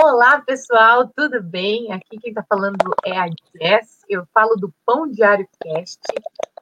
[0.00, 1.92] Olá, pessoal, tudo bem?
[1.92, 5.98] Aqui quem está falando é a Jess, eu falo do Pão Diário Cast.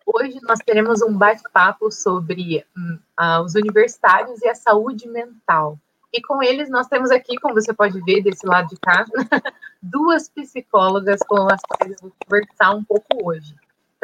[0.07, 5.79] Hoje nós teremos um bate-papo sobre hum, uh, os universitários e a saúde mental.
[6.11, 9.05] E com eles nós temos aqui, como você pode ver desse lado de cá,
[9.83, 13.55] duas psicólogas com as quais eu vou conversar um pouco hoje.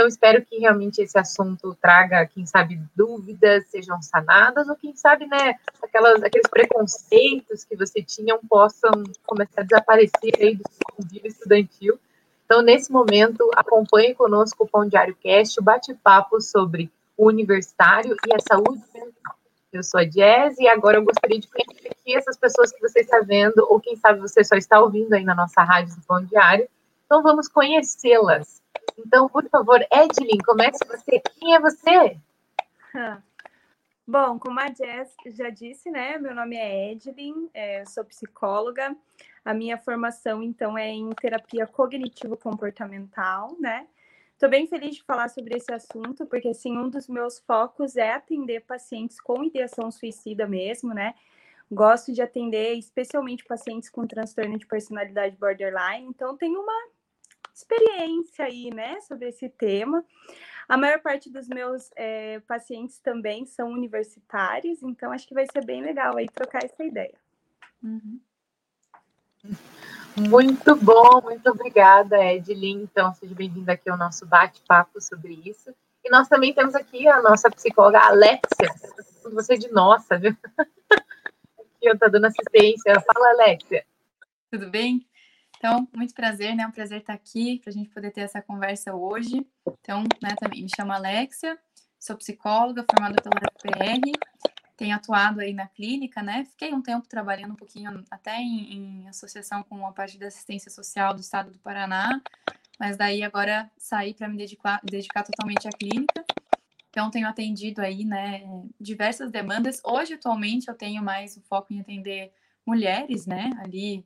[0.02, 5.26] Então, espero que realmente esse assunto traga, quem sabe, dúvidas sejam sanadas, ou quem sabe,
[5.26, 8.90] né, aquelas, aqueles preconceitos que você tinha possam
[9.24, 12.00] começar a desaparecer aí do seu convívio estudantil.
[12.44, 18.34] Então, nesse momento, acompanhe conosco o Pão Diário Cast, o bate-papo sobre o universitário e
[18.34, 19.36] a saúde mental.
[19.72, 23.02] Eu sou a Jazz e agora eu gostaria de conhecer aqui essas pessoas que você
[23.02, 26.24] está vendo, ou quem sabe você só está ouvindo aí na nossa rádio do Pão
[26.24, 26.68] Diário.
[27.06, 28.60] Então, vamos conhecê-las.
[28.98, 31.20] Então, por favor, Edlin, comece você.
[31.20, 32.16] Quem é você?
[34.06, 36.18] Bom, como a Jess já disse, né?
[36.18, 38.96] Meu nome é Edlin, é, sou psicóloga.
[39.44, 43.86] A minha formação, então, é em terapia cognitivo-comportamental, né?
[44.32, 48.12] Estou bem feliz de falar sobre esse assunto, porque, assim, um dos meus focos é
[48.12, 51.14] atender pacientes com ideação suicida mesmo, né?
[51.70, 56.88] Gosto de atender especialmente pacientes com transtorno de personalidade borderline, então tenho uma
[57.54, 60.04] experiência aí, né, sobre esse tema.
[60.68, 65.64] A maior parte dos meus é, pacientes também são universitários, então acho que vai ser
[65.64, 67.14] bem legal aí trocar essa ideia.
[67.82, 68.20] Uhum.
[70.16, 72.82] Muito bom, muito obrigada, Edlin.
[72.82, 75.74] Então, seja bem-vinda aqui ao nosso bate-papo sobre isso.
[76.04, 78.68] E nós também temos aqui a nossa psicóloga Alexia,
[79.32, 80.36] você de nossa, viu?
[81.58, 83.00] Aqui eu tô dando assistência.
[83.00, 83.84] Fala, Alexia.
[84.50, 85.06] Tudo bem?
[85.64, 86.66] Então, muito prazer, né?
[86.66, 89.46] Um prazer estar aqui para a gente poder ter essa conversa hoje.
[89.80, 91.56] Então, né, também me chamo Alexia,
[92.00, 94.10] sou psicóloga formada pela UFPR,
[94.76, 96.44] tenho atuado aí na clínica, né?
[96.46, 100.68] Fiquei um tempo trabalhando um pouquinho até em, em associação com a parte da assistência
[100.68, 102.20] social do estado do Paraná,
[102.76, 106.24] mas daí agora saí para me dedicar, dedicar totalmente à clínica.
[106.90, 108.42] Então, tenho atendido aí, né,
[108.80, 109.80] diversas demandas.
[109.84, 112.32] Hoje, atualmente, eu tenho mais o foco em atender
[112.66, 114.04] mulheres, né, ali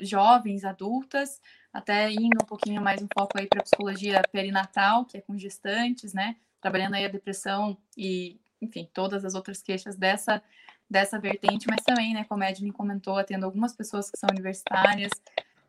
[0.00, 1.40] jovens, adultas,
[1.72, 6.12] até indo um pouquinho mais um foco aí para psicologia perinatal, que é com gestantes,
[6.12, 6.36] né?
[6.60, 10.42] Trabalhando aí a depressão e, enfim, todas as outras queixas dessa
[10.88, 15.12] dessa vertente, mas também, né, como a comentou, atendo algumas pessoas que são universitárias,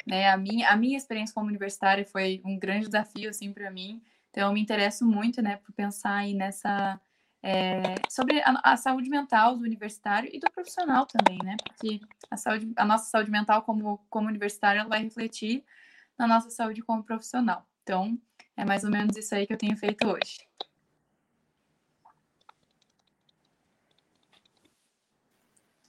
[0.06, 0.30] né?
[0.30, 4.02] A minha a minha experiência como universitária foi um grande desafio assim para mim.
[4.32, 7.00] Então eu me interesso muito, né, por pensar aí nessa
[7.44, 11.58] é, sobre a, a, saúde mental do universitário e do profissional também, né?
[11.64, 15.64] Porque a, saúde, a nossa saúde mental como, como universitário vai refletir
[16.18, 17.66] na nossa saúde como profissional.
[17.82, 18.18] Então,
[18.56, 20.48] é mais ou menos isso aí que eu tenho feito hoje.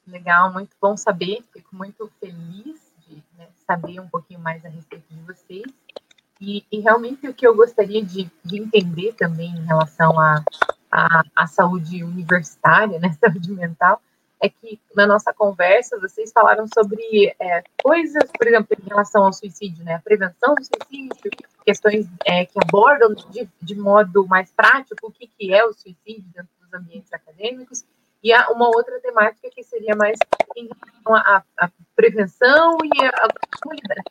[0.06, 1.44] Legal, muito bom saber.
[1.52, 5.66] Fico muito feliz de né, saber um pouquinho mais a respeito de vocês.
[6.40, 10.42] E, e realmente o que eu gostaria de, de entender também em relação a
[10.92, 14.00] a, a saúde universitária, né, saúde mental,
[14.40, 19.32] é que na nossa conversa vocês falaram sobre é, coisas, por exemplo, em relação ao
[19.32, 21.30] suicídio, né, a prevenção do suicídio,
[21.64, 26.24] questões é, que abordam de, de modo mais prático o que, que é o suicídio
[26.34, 27.84] dentro dos ambientes acadêmicos,
[28.22, 30.16] e há uma outra temática que seria mais
[30.56, 33.28] em relação à, à prevenção e a, a,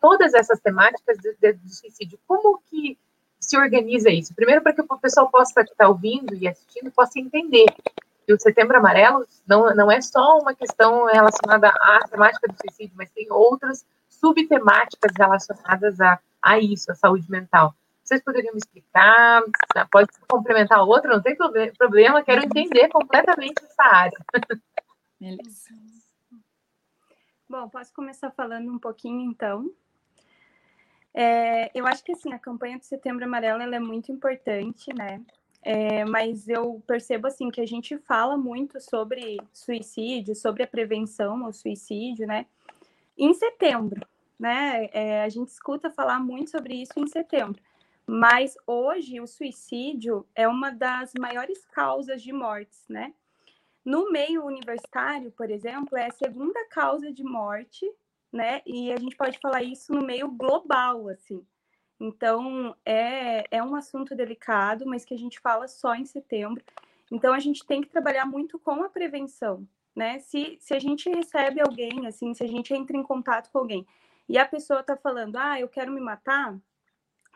[0.01, 2.19] todas essas temáticas do, do suicídio.
[2.27, 2.97] Como que
[3.41, 4.34] se organiza isso?
[4.35, 7.66] Primeiro, para que o pessoal possa estar ouvindo e assistindo, possa entender
[8.25, 12.96] que o Setembro Amarelo não, não é só uma questão relacionada à temática do suicídio,
[12.96, 17.74] mas tem outras subtemáticas relacionadas a, a isso, a saúde mental.
[18.03, 19.41] Vocês poderiam me explicar?
[19.91, 21.35] Pode complementar a outra, não tem
[21.78, 24.18] problema, quero entender completamente essa área.
[25.19, 25.69] Beleza.
[27.50, 29.69] Bom, posso começar falando um pouquinho, então,
[31.13, 35.22] é, eu acho que assim a campanha do Setembro Amarelo é muito importante, né?
[35.63, 41.46] É, mas eu percebo assim que a gente fala muito sobre suicídio, sobre a prevenção
[41.46, 42.46] ao suicídio, né?
[43.17, 44.02] Em setembro,
[44.40, 44.90] né?
[44.91, 47.61] É, a gente escuta falar muito sobre isso em setembro.
[48.08, 53.13] Mas hoje o suicídio é uma das maiores causas de mortes, né?
[53.85, 57.85] No meio universitário, por exemplo, é a segunda causa de morte
[58.31, 58.61] né?
[58.66, 61.45] E a gente pode falar isso no meio global, assim.
[61.99, 66.63] Então, é, é um assunto delicado, mas que a gente fala só em setembro.
[67.11, 70.19] Então, a gente tem que trabalhar muito com a prevenção, né?
[70.19, 73.85] Se, se a gente recebe alguém, assim, se a gente entra em contato com alguém
[74.28, 76.57] e a pessoa está falando, ah, eu quero me matar,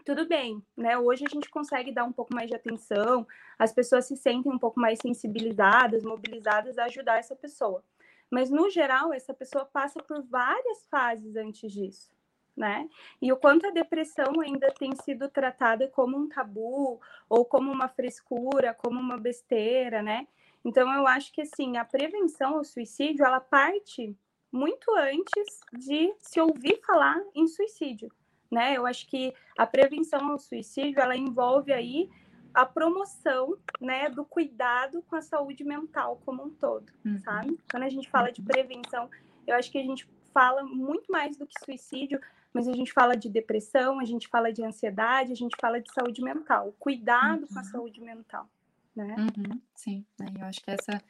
[0.06, 0.98] tudo bem, né?
[0.98, 3.28] Hoje a gente consegue dar um pouco mais de atenção,
[3.60, 7.84] as pessoas se sentem um pouco mais sensibilizadas, mobilizadas a ajudar essa pessoa.
[8.30, 12.14] Mas, no geral, essa pessoa passa por várias fases antes disso.
[12.56, 12.88] Né?
[13.22, 17.90] E o quanto a depressão ainda tem sido tratada como um tabu ou como uma
[17.90, 20.26] frescura, como uma besteira, né?
[20.64, 24.18] Então eu acho que assim, a prevenção ao suicídio, ela parte
[24.50, 28.10] muito antes de se ouvir falar em suicídio,
[28.50, 28.78] né?
[28.78, 32.10] Eu acho que a prevenção ao suicídio, ela envolve aí
[32.56, 37.20] a promoção, né, do cuidado com a saúde mental como um todo, uhum.
[37.20, 37.60] sabe?
[37.70, 38.48] Quando a gente fala de uhum.
[38.48, 39.10] prevenção,
[39.46, 42.20] eu acho que a gente fala muito mais do que suicídio,
[42.54, 45.92] mas a gente fala de depressão, a gente fala de ansiedade, a gente fala de
[45.94, 47.48] saúde mental, cuidado uhum.
[47.48, 47.68] com a uhum.
[47.68, 48.50] saúde mental,
[48.96, 49.16] né?
[49.18, 50.06] Uhum, sim,
[50.40, 51.02] eu acho que essa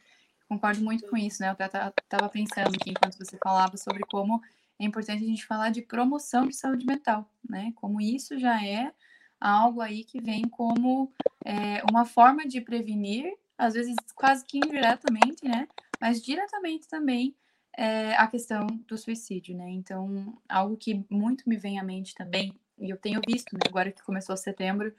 [0.49, 1.49] concordo muito com isso, né?
[1.49, 4.41] Eu estava pensando aqui enquanto você falava sobre como
[4.79, 7.71] é importante a gente falar de promoção de saúde mental, né?
[7.75, 8.91] Como isso já é
[9.39, 11.11] algo aí que vem como
[11.43, 15.67] é, uma forma de prevenir, às vezes quase que indiretamente, né?
[15.99, 17.35] Mas diretamente também
[17.77, 19.69] é, a questão do suicídio, né?
[19.69, 23.91] Então, algo que muito me vem à mente também, e eu tenho visto, né, agora
[23.91, 24.93] que começou setembro,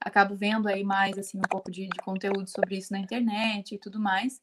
[0.00, 3.78] acabo vendo aí mais, assim, um pouco de, de conteúdo sobre isso na internet e
[3.78, 4.40] tudo mais,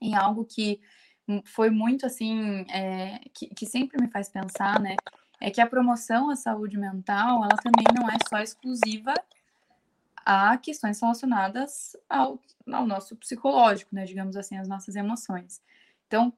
[0.00, 0.80] e algo que
[1.44, 4.96] foi muito, assim, é, que, que sempre me faz pensar, né,
[5.40, 9.14] é que a promoção à saúde mental, ela também não é só exclusiva
[10.24, 12.40] a questões relacionadas ao,
[12.72, 15.62] ao nosso psicológico, né, digamos assim, as nossas emoções.
[16.06, 16.32] Então,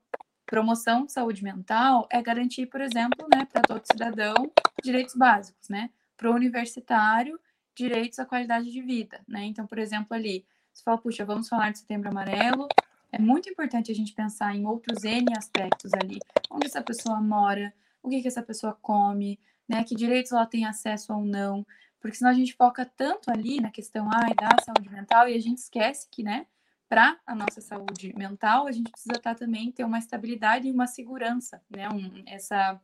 [0.45, 4.35] promoção de saúde mental é garantir, por exemplo, né, para todo cidadão
[4.83, 7.41] direitos básicos, né, para o universitário
[7.75, 9.45] direitos à qualidade de vida, né.
[9.45, 12.69] Então, por exemplo, ali, você fala, puxa, vamos falar de Setembro Amarelo,
[13.11, 16.19] é muito importante a gente pensar em outros N aspectos ali,
[16.51, 17.73] onde essa pessoa mora,
[18.03, 19.85] o que, que essa pessoa come, né?
[19.85, 21.67] Que direitos ela tem acesso ou não.
[22.01, 25.41] Porque senão a gente foca tanto ali na questão ai, da saúde mental e a
[25.41, 26.47] gente esquece que, né,
[26.89, 30.73] para a nossa saúde mental, a gente precisa estar tá também ter uma estabilidade e
[30.73, 31.89] uma segurança, né?
[31.91, 32.81] Um, essa,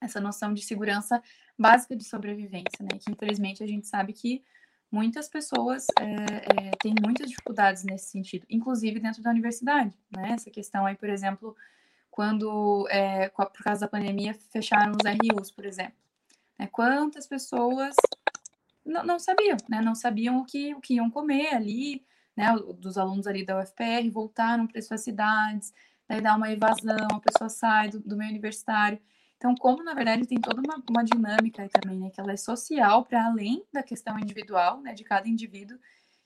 [0.00, 1.20] essa noção de segurança
[1.58, 2.98] básica de sobrevivência, né?
[3.00, 4.44] Que infelizmente a gente sabe que
[4.90, 10.32] muitas pessoas é, é, têm muitas dificuldades nesse sentido, inclusive dentro da universidade, né?
[10.32, 11.56] Essa questão aí, por exemplo,
[12.12, 15.94] quando, é, por causa da pandemia, fecharam os RUs, por exemplo.
[16.58, 16.68] Né?
[16.70, 17.96] Quantas pessoas
[18.84, 19.80] não, não, sabiam, né?
[19.80, 22.04] Não sabiam o que, o que iam comer ali,
[22.36, 22.54] né?
[22.78, 25.72] Dos alunos ali da UFPR voltaram para suas cidades,
[26.06, 29.00] daí dá uma evasão, a pessoa sai do, do meio universitário.
[29.38, 32.10] Então, como na verdade tem toda uma, uma dinâmica aí também, né?
[32.10, 34.92] Que ela é social para além da questão individual, né?
[34.92, 35.78] De cada indivíduo,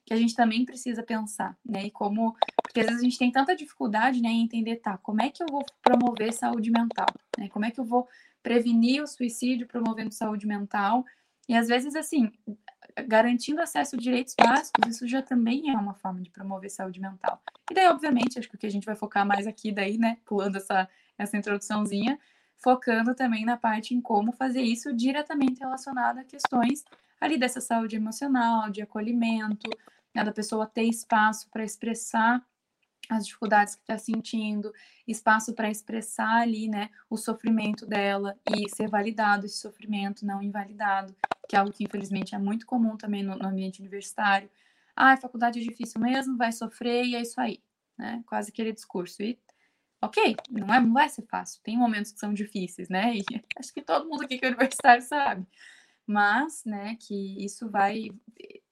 [0.07, 1.85] que a gente também precisa pensar, né?
[1.87, 5.21] E como, porque às vezes a gente tem tanta dificuldade, né, em entender, tá, como
[5.21, 7.49] é que eu vou promover saúde mental, né?
[7.49, 8.09] Como é que eu vou
[8.41, 11.05] prevenir o suicídio promovendo saúde mental?
[11.49, 12.31] E às vezes, assim,
[13.07, 17.43] garantindo acesso a direitos básicos, isso já também é uma forma de promover saúde mental.
[17.69, 20.19] E daí, obviamente, acho que o que a gente vai focar mais aqui daí, né,
[20.25, 20.89] pulando essa,
[21.19, 22.17] essa introduçãozinha,
[22.63, 26.85] focando também na parte em como fazer isso diretamente relacionado a questões
[27.21, 29.69] ali dessa saúde emocional, de acolhimento,
[30.17, 32.43] né, da pessoa ter espaço para expressar
[33.09, 34.73] as dificuldades que está sentindo,
[35.07, 41.15] espaço para expressar ali, né, o sofrimento dela e ser validado esse sofrimento, não invalidado,
[41.47, 44.51] que é algo que infelizmente é muito comum também no, no ambiente universitário.
[44.97, 47.63] Ah, a faculdade é difícil mesmo, vai sofrer e é isso aí,
[47.99, 48.25] né?
[48.27, 49.23] Quase aquele discurso.
[49.23, 49.39] E
[50.01, 53.19] ok, não, é, não vai ser fácil, tem momentos que são difíceis, né?
[53.19, 53.25] E
[53.61, 55.47] acho que todo mundo aqui que é universitário sabe
[56.07, 58.11] mas, né, que isso vai,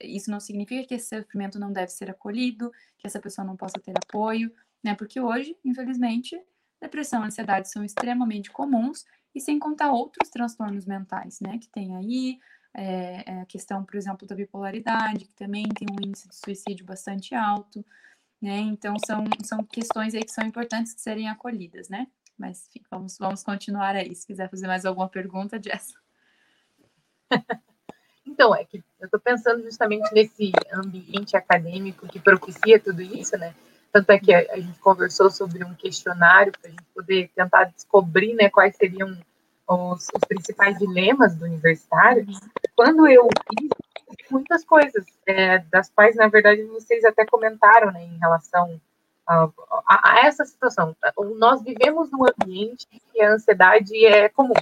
[0.01, 3.81] isso não significa que esse sofrimento não deve ser acolhido, que essa pessoa não possa
[3.81, 6.41] ter apoio, né, porque hoje, infelizmente,
[6.81, 11.97] depressão e ansiedade são extremamente comuns, e sem contar outros transtornos mentais, né, que tem
[11.97, 12.39] aí,
[12.73, 17.35] é, a questão, por exemplo, da bipolaridade, que também tem um índice de suicídio bastante
[17.35, 17.85] alto,
[18.41, 22.07] né, então são, são questões aí que são importantes de serem acolhidas, né,
[22.39, 26.04] mas enfim, vamos, vamos continuar aí, se quiser fazer mais alguma pergunta, Jess.
[28.27, 33.55] Então, é que eu estou pensando justamente nesse ambiente acadêmico que propicia tudo isso, né?
[33.93, 38.35] Tanto é que a, gente conversou sobre um questionário para a gente poder tentar descobrir
[38.35, 39.17] né, quais seriam
[39.69, 42.27] os, os principais dilemas do universitário.
[42.75, 43.71] Quando eu fiz
[44.31, 48.81] muitas coisas, é, das quais, na verdade, vocês até comentaram né, em relação
[49.27, 49.49] a,
[49.87, 50.97] a, a, essa situação.
[51.37, 54.55] Nós vivemos num ambiente que a ansiedade é comum.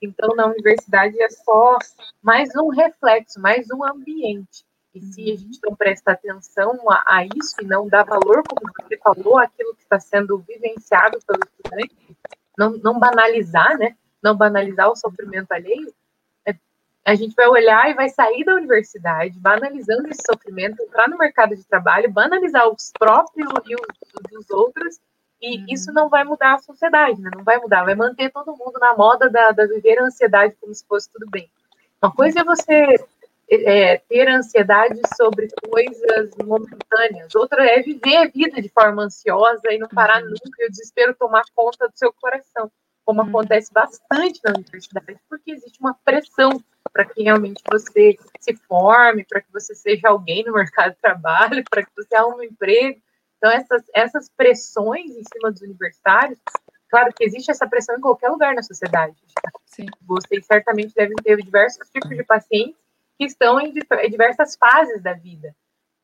[0.00, 1.78] Então, na universidade é só
[2.22, 4.64] mais um reflexo, mais um ambiente.
[4.94, 8.72] E se a gente não presta atenção a, a isso e não dá valor, como
[8.80, 12.16] você falou, aquilo que está sendo vivenciado pelo estudante,
[12.56, 13.96] não, não banalizar, né?
[14.22, 15.92] Não banalizar o sofrimento alheio,
[16.46, 16.54] é,
[17.04, 21.54] a gente vai olhar e vai sair da universidade banalizando esse sofrimento, entrar no mercado
[21.54, 24.98] de trabalho, banalizar os próprios e os, os outros
[25.40, 25.66] E uhum.
[25.68, 27.30] isso não vai mudar a sociedade, né?
[27.34, 30.74] Não vai mudar, vai manter todo mundo na moda da, da viver a ansiedade como
[30.74, 31.50] se fosse tudo bem.
[32.02, 32.96] Uma coisa é você
[33.50, 39.78] é, ter ansiedade sobre coisas momentâneas, outra é viver a vida de forma ansiosa e
[39.78, 40.28] não parar uhum.
[40.28, 42.70] nunca e o desespero tomar conta do seu coração,
[43.04, 43.28] como uhum.
[43.28, 49.40] acontece bastante na universidade, porque existe uma pressão para que realmente você se forme, para
[49.40, 53.00] que você seja alguém no mercado de trabalho, para que você arrume um emprego.
[53.38, 56.38] Então, essas, essas pressões em cima dos universitários,
[56.90, 59.16] claro que existe essa pressão em qualquer lugar na sociedade.
[59.64, 59.86] Sim.
[60.02, 62.76] Vocês certamente devem ter diversos tipos de pacientes
[63.16, 63.72] que estão em
[64.10, 65.54] diversas fases da vida.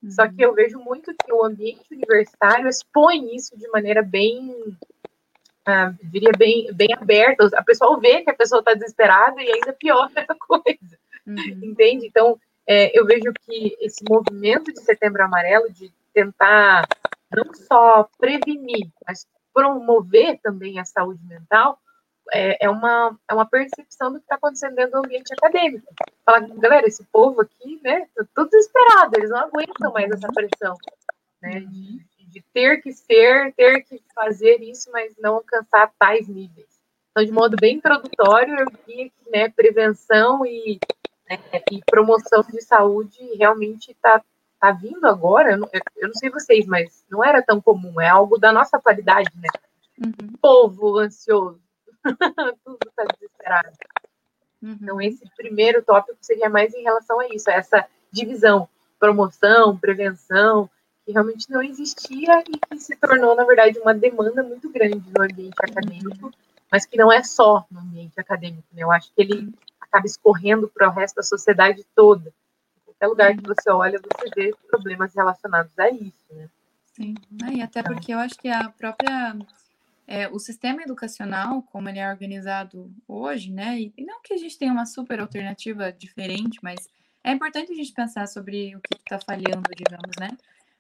[0.02, 0.10] Uhum.
[0.10, 4.76] Só que eu vejo muito que o ambiente universitário expõe isso de maneira bem,
[5.66, 7.48] ah, diria bem, bem aberta.
[7.54, 11.60] A pessoa vê que a pessoa está desesperada e ainda piora a coisa, uhum.
[11.62, 12.06] entende?
[12.06, 16.86] Então, é, eu vejo que esse movimento de Setembro Amarelo, de tentar
[17.36, 21.78] não só prevenir, mas promover também a saúde mental,
[22.32, 25.86] é, é, uma, é uma percepção do que está acontecendo dentro do ambiente acadêmico.
[26.24, 30.76] Fala, galera, esse povo aqui, né, tá tudo desesperado, eles não aguentam mais essa pressão,
[31.42, 36.74] né, de, de ter que ser, ter que fazer isso, mas não alcançar tais níveis.
[37.10, 40.80] Então, de modo bem introdutório, eu diria que né, prevenção e,
[41.30, 41.38] né,
[41.70, 44.20] e promoção de saúde realmente está
[44.64, 48.08] tá vindo agora, eu não, eu não, sei vocês, mas não era tão comum, é
[48.08, 49.48] algo da nossa atualidade, né?
[49.98, 50.36] Uhum.
[50.40, 51.60] Povo ansioso,
[52.64, 53.76] tudo está desesperado.
[54.62, 54.78] Uhum.
[54.80, 58.66] Então, esse primeiro tópico seria mais em relação a isso, a essa divisão,
[58.98, 60.70] promoção, prevenção,
[61.04, 65.22] que realmente não existia e que se tornou, na verdade, uma demanda muito grande no
[65.22, 66.30] ambiente acadêmico,
[66.72, 68.82] mas que não é só no ambiente acadêmico, né?
[68.82, 72.32] Eu acho que ele acaba escorrendo para o resto da sociedade toda
[73.04, 76.48] qualquer lugar que você olha, você vê problemas relacionados a isso, né?
[76.92, 77.14] Sim,
[77.52, 79.36] e até porque eu acho que a própria
[80.06, 83.80] é, o sistema educacional, como ele é organizado hoje, né?
[83.80, 86.88] E não que a gente tenha uma super alternativa diferente, mas
[87.22, 90.36] é importante a gente pensar sobre o que está falhando, digamos, né?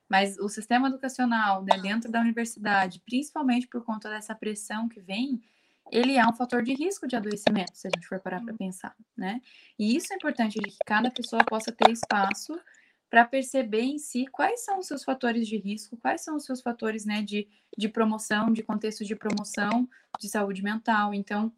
[0.08, 5.40] Mas o sistema educacional, né, dentro da universidade, principalmente por conta dessa pressão que vem,
[5.90, 8.96] ele é um fator de risco de adoecimento, se a gente for parar para pensar,
[9.16, 9.40] né?
[9.78, 12.58] E isso é importante de que cada pessoa possa ter espaço
[13.10, 16.60] para perceber em si quais são os seus fatores de risco, quais são os seus
[16.60, 17.46] fatores, né, de,
[17.78, 19.88] de promoção, de contexto de promoção
[20.18, 21.14] de saúde mental.
[21.14, 21.52] Então,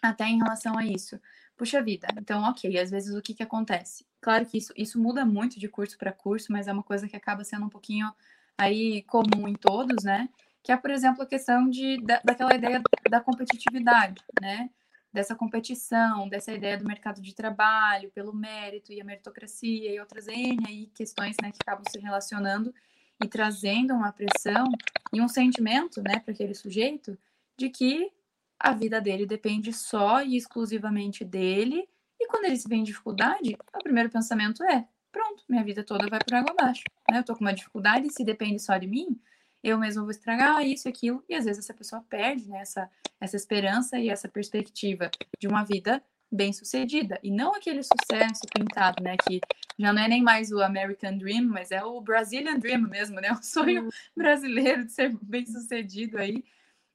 [0.00, 1.18] até em relação a isso.
[1.56, 4.06] Puxa vida, então, ok, às vezes o que, que acontece?
[4.20, 7.16] Claro que isso, isso muda muito de curso para curso, mas é uma coisa que
[7.16, 8.12] acaba sendo um pouquinho
[8.56, 10.28] aí comum em todos, né?
[10.62, 14.70] Que é, por exemplo, a questão de, da, daquela ideia da competitividade, né?
[15.12, 20.26] Dessa competição, dessa ideia do mercado de trabalho, pelo mérito e a meritocracia e outras
[20.26, 22.74] N aí questões né, que acabam se relacionando
[23.22, 24.64] e trazendo uma pressão
[25.12, 27.18] e um sentimento né, para aquele sujeito
[27.58, 28.10] de que
[28.58, 31.86] a vida dele depende só e exclusivamente dele.
[32.18, 36.08] E quando ele se vê em dificuldade, o primeiro pensamento é: pronto, minha vida toda
[36.08, 36.84] vai por água abaixo.
[37.10, 37.18] Né?
[37.18, 39.20] Eu tô com uma dificuldade, se depende só de mim,
[39.62, 42.90] eu mesmo vou estragar isso e aquilo, e às vezes essa pessoa perde né, essa,
[43.20, 49.02] essa esperança e essa perspectiva de uma vida bem sucedida, e não aquele sucesso pintado,
[49.02, 49.38] né, que
[49.78, 53.30] já não é nem mais o American Dream, mas é o Brazilian Dream mesmo, né,
[53.38, 56.42] o sonho brasileiro de ser bem sucedido aí,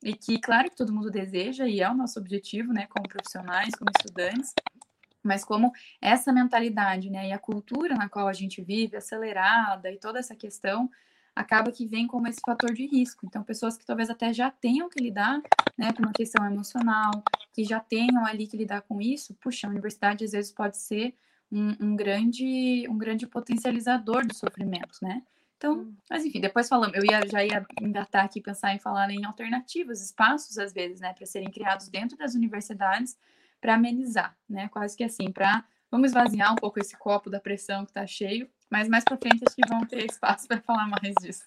[0.03, 3.75] e que, claro que todo mundo deseja, e é o nosso objetivo, né, como profissionais,
[3.75, 4.53] como estudantes,
[5.23, 5.71] mas como
[6.01, 10.35] essa mentalidade, né, e a cultura na qual a gente vive, acelerada, e toda essa
[10.35, 10.89] questão,
[11.37, 13.25] acaba que vem como esse fator de risco.
[13.25, 15.41] Então, pessoas que talvez até já tenham que lidar
[15.77, 19.69] né, com uma questão emocional, que já tenham ali que lidar com isso, puxa, a
[19.69, 21.15] universidade às vezes pode ser
[21.51, 25.21] um, um grande, um grande potencializador do sofrimento, né?
[25.57, 25.95] Então, hum.
[26.09, 30.01] mas enfim, depois falamos, eu ia, já ia engatar aqui, pensar em falar em alternativas,
[30.01, 33.17] espaços, às vezes, né, para serem criados dentro das universidades
[33.59, 37.85] para amenizar, né, quase que assim, para vamos esvaziar um pouco esse copo da pressão
[37.85, 41.13] que está cheio mas mais para frente acho que vão ter espaço para falar mais
[41.21, 41.45] disso.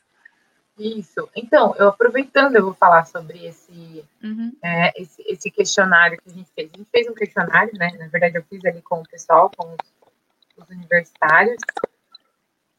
[0.78, 1.28] Isso.
[1.36, 4.56] Então, eu aproveitando, eu vou falar sobre esse, uhum.
[4.62, 6.70] é, esse, esse, questionário que a gente fez.
[6.72, 7.90] A gente fez um questionário, né?
[7.98, 9.76] Na verdade, eu fiz ali com o pessoal, com os,
[10.56, 11.60] os universitários.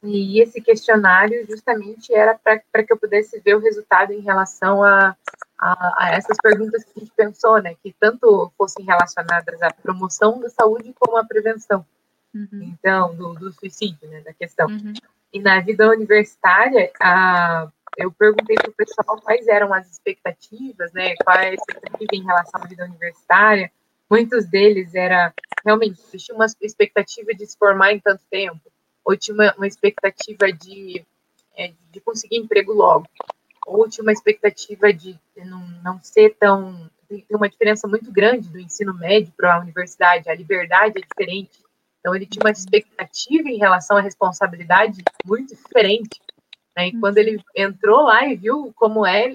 [0.02, 5.16] E esse questionário justamente era para que eu pudesse ver o resultado em relação a,
[5.60, 7.76] a, a, essas perguntas que a gente pensou, né?
[7.84, 11.86] Que tanto fossem relacionadas à promoção da saúde como à prevenção.
[12.34, 12.74] Uhum.
[12.74, 14.68] Então, do, do, suicídio, né, da questão.
[14.68, 14.94] Uhum.
[15.34, 21.16] E na vida universitária, a, eu perguntei para o pessoal quais eram as expectativas, né,
[21.24, 23.72] qual é a expectativa em relação à vida universitária.
[24.10, 25.34] Muitos deles era,
[25.66, 28.62] realmente, existia uma expectativa de se formar em tanto tempo,
[29.04, 31.06] ou tinha uma, uma expectativa de,
[31.58, 33.08] é, de conseguir emprego logo.
[33.66, 36.90] ou tinha uma expectativa de não, não ser tão.
[37.08, 41.60] Tem uma diferença muito grande do ensino médio para a universidade, a liberdade é diferente.
[42.02, 46.20] Então, ele tinha uma expectativa em relação à responsabilidade muito diferente.
[46.76, 46.88] Né?
[46.88, 49.32] E quando ele entrou lá e viu como é,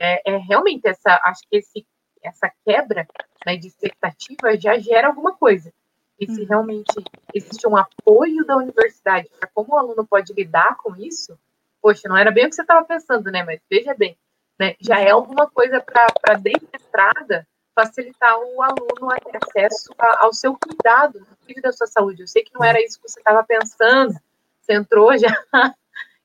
[0.00, 1.86] é, é realmente essa, acho que esse,
[2.20, 3.06] essa quebra
[3.46, 5.72] né, de expectativa já gera alguma coisa.
[6.18, 10.96] E se realmente existe um apoio da universidade para como o aluno pode lidar com
[10.96, 11.38] isso,
[11.80, 13.44] poxa, não era bem o que você estava pensando, né?
[13.44, 14.16] Mas veja bem,
[14.58, 14.74] né?
[14.80, 20.24] Já é alguma coisa para dentro da entrada facilitar o aluno a ter acesso a,
[20.24, 22.22] ao seu cuidado, cuide da sua saúde.
[22.22, 24.14] Eu sei que não era isso que você estava pensando.
[24.60, 25.28] Você entrou já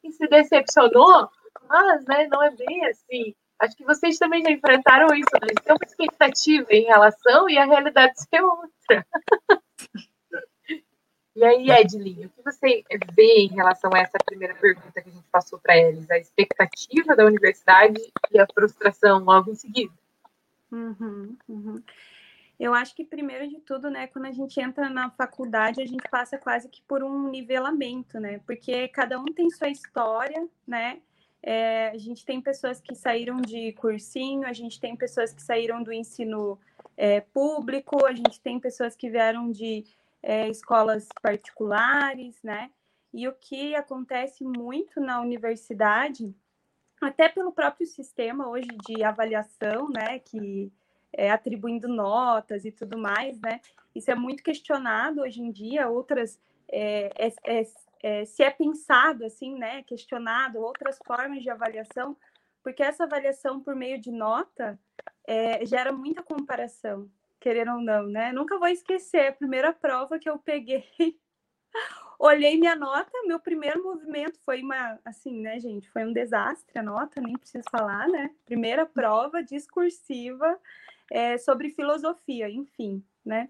[0.04, 1.30] e se decepcionou,
[1.68, 3.36] mas né, não é bem assim.
[3.60, 5.48] Acho que vocês também já enfrentaram isso, né?
[5.62, 9.06] Ter uma expectativa em relação e a realidade ser outra.
[11.36, 15.12] E aí, Edlin, o que você vê em relação a essa primeira pergunta que a
[15.12, 16.10] gente passou para eles?
[16.10, 18.02] A expectativa da universidade
[18.32, 19.94] e a frustração logo em seguida?
[20.72, 21.84] Uhum, uhum.
[22.60, 26.08] Eu acho que, primeiro de tudo, né, quando a gente entra na faculdade, a gente
[26.10, 28.42] passa quase que por um nivelamento, né?
[28.46, 31.02] Porque cada um tem sua história, né?
[31.42, 35.82] É, a gente tem pessoas que saíram de cursinho, a gente tem pessoas que saíram
[35.82, 36.60] do ensino
[36.98, 39.86] é, público, a gente tem pessoas que vieram de
[40.22, 42.70] é, escolas particulares, né?
[43.14, 46.36] E o que acontece muito na universidade,
[47.02, 50.20] até pelo próprio sistema hoje de avaliação, né?
[50.20, 50.72] Que
[51.14, 53.62] é, atribuindo notas e tudo mais, né?
[53.96, 55.90] Isso é muito questionado hoje em dia.
[55.90, 56.40] Outras
[56.72, 57.68] é, é, é,
[58.04, 59.84] é se é pensado assim, né?
[59.84, 62.16] Questionado outras formas de avaliação,
[62.64, 64.80] porque essa avaliação por meio de nota
[65.26, 68.32] é, gera muita comparação querer ou não, né?
[68.32, 70.84] Nunca vou esquecer a primeira prova que eu peguei.
[72.22, 75.90] Olhei minha nota, meu primeiro movimento foi uma, assim, né, gente?
[75.90, 78.30] Foi um desastre a nota, nem preciso falar, né?
[78.46, 80.60] Primeira prova discursiva
[81.10, 83.50] é, sobre filosofia, enfim, né?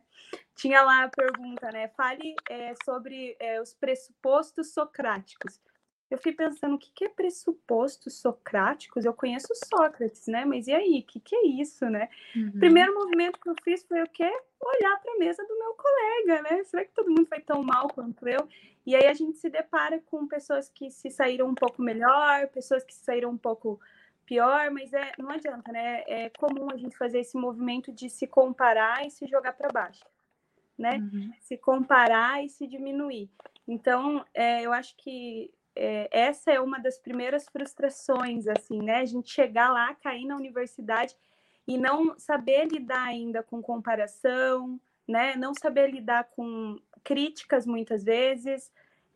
[0.56, 1.88] Tinha lá a pergunta, né?
[1.88, 5.60] Fale é, sobre é, os pressupostos socráticos
[6.10, 9.06] eu fiquei pensando, o que, que é pressupostos socráticos?
[9.06, 10.44] Eu conheço Sócrates, né?
[10.44, 12.10] Mas e aí, o que, que é isso, né?
[12.36, 12.52] Uhum.
[12.52, 14.30] Primeiro movimento que eu fiz foi o quê?
[14.60, 16.64] Olhar para a mesa do meu colega, né?
[16.64, 18.48] Será que todo mundo foi tão mal quanto eu?
[18.86, 22.84] E aí a gente se depara com pessoas que se saíram um pouco melhor, pessoas
[22.84, 23.80] que se saíram um pouco
[24.26, 26.04] pior, mas é, não adianta, né?
[26.08, 30.04] É comum a gente fazer esse movimento de se comparar e se jogar para baixo,
[30.76, 30.98] né?
[30.98, 31.32] Uhum.
[31.40, 33.30] Se comparar e se diminuir.
[33.68, 38.98] Então, é, eu acho que é, essa é uma das primeiras frustrações, assim, né?
[38.98, 41.16] A gente chegar lá, cair na universidade
[41.66, 45.38] e não saber lidar ainda com comparação, né?
[45.38, 48.70] Não saber lidar com críticas muitas vezes,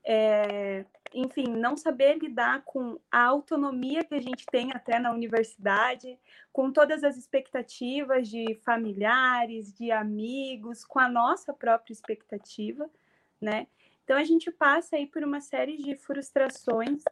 [0.05, 6.17] é, enfim, não saber lidar com a autonomia que a gente tem até na universidade,
[6.53, 12.89] com todas as expectativas de familiares, de amigos, com a nossa própria expectativa,
[13.41, 13.67] né?
[14.03, 17.03] Então a gente passa aí por uma série de frustrações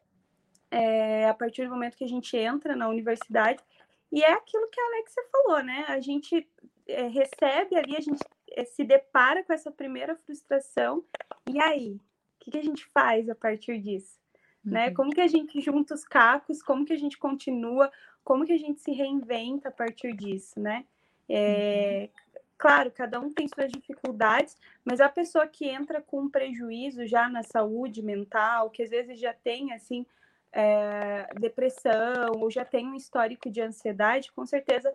[0.69, 3.63] é, a partir do momento que a gente entra na universidade.
[4.12, 5.86] E é aquilo que a Alexia falou, né?
[5.88, 6.47] A gente
[6.88, 8.19] é, recebe ali, a gente
[8.51, 11.04] é, se depara com essa primeira frustração.
[11.49, 11.93] E aí?
[11.93, 14.19] O que, que a gente faz a partir disso?
[14.63, 14.82] Né?
[14.82, 14.86] Uhum.
[14.88, 14.91] Né?
[14.91, 16.62] Como que a gente junta os cacos?
[16.62, 17.91] Como que a gente continua?
[18.23, 20.86] Como que a gente se reinventa a partir disso, né?
[21.30, 22.30] É, uhum.
[22.62, 27.28] Claro, cada um tem suas dificuldades, mas a pessoa que entra com um prejuízo já
[27.28, 30.06] na saúde mental, que às vezes já tem assim
[30.54, 34.93] é, depressão ou já tem um histórico de ansiedade, com certeza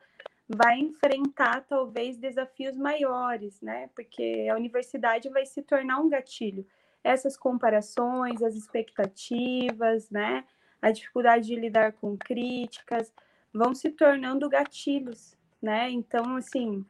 [0.48, 3.90] vai enfrentar talvez desafios maiores, né?
[3.96, 6.64] Porque a universidade vai se tornar um gatilho.
[7.02, 10.44] Essas comparações, as expectativas, né?
[10.80, 13.12] A dificuldade de lidar com críticas
[13.52, 15.90] vão se tornando gatilhos, né?
[15.90, 16.86] Então, assim,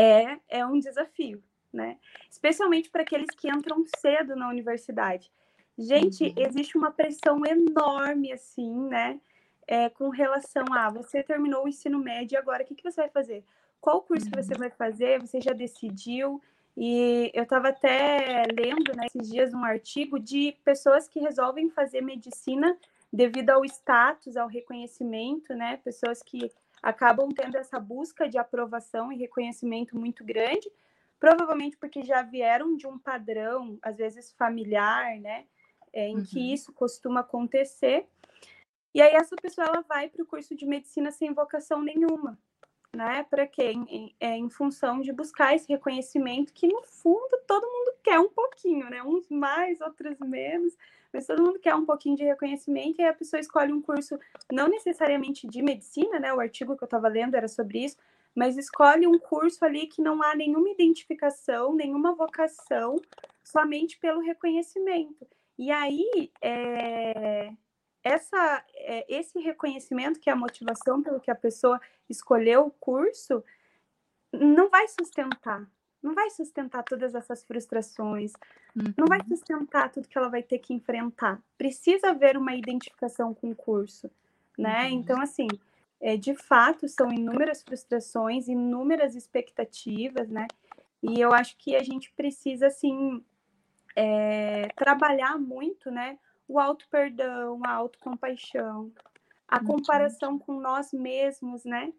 [0.00, 1.98] é, é um desafio, né?
[2.30, 5.30] Especialmente para aqueles que entram cedo na universidade.
[5.78, 6.34] Gente, uhum.
[6.36, 9.20] existe uma pressão enorme, assim, né?
[9.66, 13.10] É, com relação a você terminou o ensino médio, agora o que, que você vai
[13.10, 13.44] fazer?
[13.80, 14.42] Qual curso uhum.
[14.42, 15.20] você vai fazer?
[15.20, 16.42] Você já decidiu?
[16.76, 22.00] E eu estava até lendo né, esses dias um artigo de pessoas que resolvem fazer
[22.00, 22.76] medicina
[23.12, 25.78] devido ao status, ao reconhecimento, né?
[25.78, 26.50] Pessoas que
[26.82, 30.70] acabam tendo essa busca de aprovação e reconhecimento muito grande,
[31.18, 35.44] provavelmente porque já vieram de um padrão, às vezes familiar, né,
[35.92, 36.24] é, em uhum.
[36.24, 38.06] que isso costuma acontecer.
[38.94, 42.38] E aí essa pessoa ela vai para o curso de medicina sem vocação nenhuma,
[42.94, 43.24] né?
[43.30, 43.72] Para quê?
[43.88, 48.28] Em, é, em função de buscar esse reconhecimento que no fundo todo mundo quer um
[48.28, 49.02] pouquinho, né?
[49.02, 50.76] Uns mais, outros menos,
[51.12, 54.18] mas todo mundo quer um pouquinho de reconhecimento, e a pessoa escolhe um curso,
[54.52, 56.32] não necessariamente de medicina, né?
[56.32, 57.96] O artigo que eu estava lendo era sobre isso,
[58.34, 62.96] mas escolhe um curso ali que não há nenhuma identificação, nenhuma vocação,
[63.42, 65.26] somente pelo reconhecimento.
[65.58, 67.52] E aí, é,
[68.02, 73.44] essa, é, esse reconhecimento, que é a motivação pelo que a pessoa escolheu o curso,
[74.32, 75.68] não vai sustentar,
[76.02, 78.32] não vai sustentar todas essas frustrações,
[78.74, 78.92] uhum.
[78.96, 79.28] não vai uhum.
[79.28, 81.40] sustentar tudo que ela vai ter que enfrentar.
[81.58, 84.10] Precisa haver uma identificação com o curso,
[84.56, 84.84] né?
[84.84, 84.92] Uhum.
[84.92, 85.46] Então, assim,
[86.00, 90.46] é, de fato, são inúmeras frustrações, inúmeras expectativas, né?
[91.02, 93.22] E eu acho que a gente precisa, assim,
[93.94, 96.18] é, trabalhar muito, né?
[96.48, 98.90] O auto-perdão, a autocompaixão,
[99.46, 101.92] a comparação com nós mesmos, né?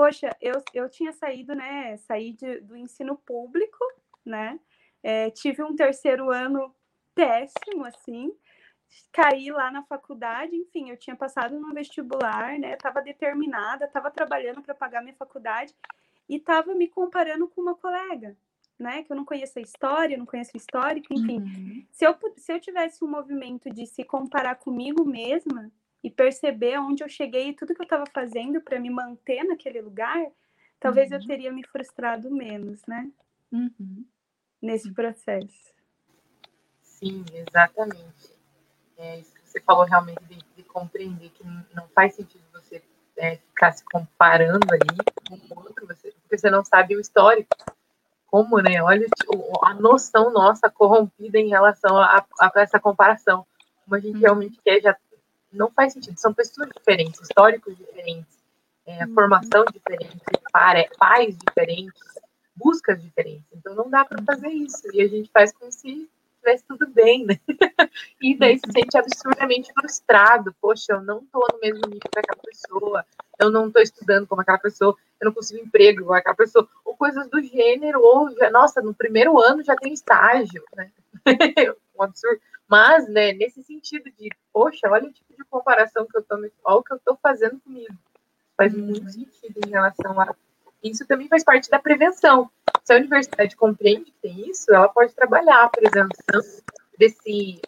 [0.00, 1.94] Poxa, eu, eu tinha saído, né?
[1.98, 3.76] Saí de, do ensino público,
[4.24, 4.58] né?
[5.02, 6.74] É, tive um terceiro ano
[7.14, 8.32] péssimo, assim.
[9.12, 12.76] Caí lá na faculdade, enfim, eu tinha passado no vestibular, né?
[12.76, 15.74] Tava determinada, tava trabalhando para pagar minha faculdade
[16.26, 18.34] e tava me comparando com uma colega,
[18.78, 19.02] né?
[19.02, 21.40] Que eu não conheço a história, não conheço o histórico, enfim.
[21.40, 21.86] Uhum.
[21.92, 25.70] Se, eu, se eu tivesse um movimento de se comparar comigo mesma,
[26.02, 29.80] e perceber onde eu cheguei e tudo que eu estava fazendo para me manter naquele
[29.80, 30.26] lugar,
[30.78, 31.18] talvez uhum.
[31.18, 33.10] eu teria me frustrado menos, né?
[33.52, 34.04] Uhum.
[34.60, 35.72] Nesse processo.
[36.82, 38.34] Sim, exatamente.
[38.96, 42.82] É, isso que você falou realmente de, de compreender que não faz sentido você
[43.16, 44.96] é, ficar se comparando ali
[45.28, 47.50] com o outro, você, porque você não sabe o histórico.
[48.26, 48.82] Como, né?
[48.82, 53.46] Olha tipo, a noção nossa corrompida em relação a, a, essa comparação.
[53.84, 54.20] Como a gente uhum.
[54.20, 54.96] realmente quer já
[55.52, 56.18] não faz sentido.
[56.18, 58.38] São pessoas diferentes, históricos diferentes,
[58.86, 59.14] é, uhum.
[59.14, 60.18] formação diferente,
[60.98, 62.00] pais diferentes,
[62.54, 63.46] buscas diferentes.
[63.52, 64.82] Então não dá para fazer isso.
[64.92, 66.08] E a gente faz como se
[66.40, 67.38] estivesse tudo bem, né?
[68.22, 70.54] E daí se sente absurdamente frustrado.
[70.60, 73.04] Poxa, eu não estou no mesmo nível que aquela pessoa,
[73.38, 76.94] eu não estou estudando como aquela pessoa, eu não consigo emprego igual aquela pessoa, ou
[76.96, 80.90] coisas do gênero, ou já, nossa, no primeiro ano já tem estágio, né?
[81.98, 82.40] um absurdo.
[82.70, 86.76] Mas, né, nesse sentido de, poxa, olha o tipo de comparação que eu tô, olha
[86.78, 87.92] o que eu tô fazendo comigo.
[88.56, 88.86] Faz uhum.
[88.86, 90.32] muito sentido em relação a.
[90.80, 92.48] Isso também faz parte da prevenção.
[92.84, 96.62] Se a universidade compreende que tem isso, ela pode trabalhar a prevenção
[96.96, 97.60] desse.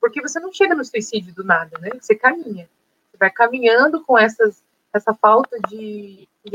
[0.00, 1.90] Porque você não chega no suicídio do nada, né?
[2.00, 2.66] Você caminha.
[3.10, 6.50] Você vai caminhando com essas, essa falta de, de,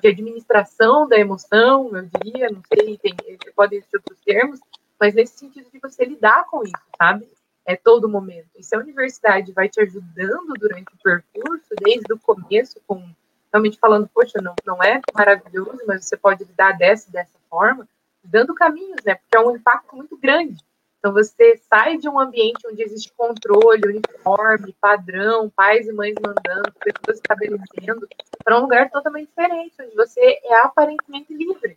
[0.00, 3.14] de administração da emoção, eu diria, não sei, tem,
[3.54, 4.60] podem ser outros termos,
[5.04, 7.28] mas nesse sentido de você lidar com isso, sabe?
[7.66, 8.48] É todo momento.
[8.56, 13.06] E se a universidade vai te ajudando durante o percurso, desde o começo, com
[13.52, 17.86] realmente falando, poxa, não, não é maravilhoso, mas você pode lidar dessa dessa forma,
[18.22, 19.16] dando caminhos, né?
[19.16, 20.56] Porque é um impacto muito grande.
[20.98, 26.72] Então você sai de um ambiente onde existe controle, uniforme, padrão, pais e mães mandando,
[26.80, 28.08] pessoas estabelecendo,
[28.42, 31.76] para um lugar totalmente diferente, onde você é aparentemente livre.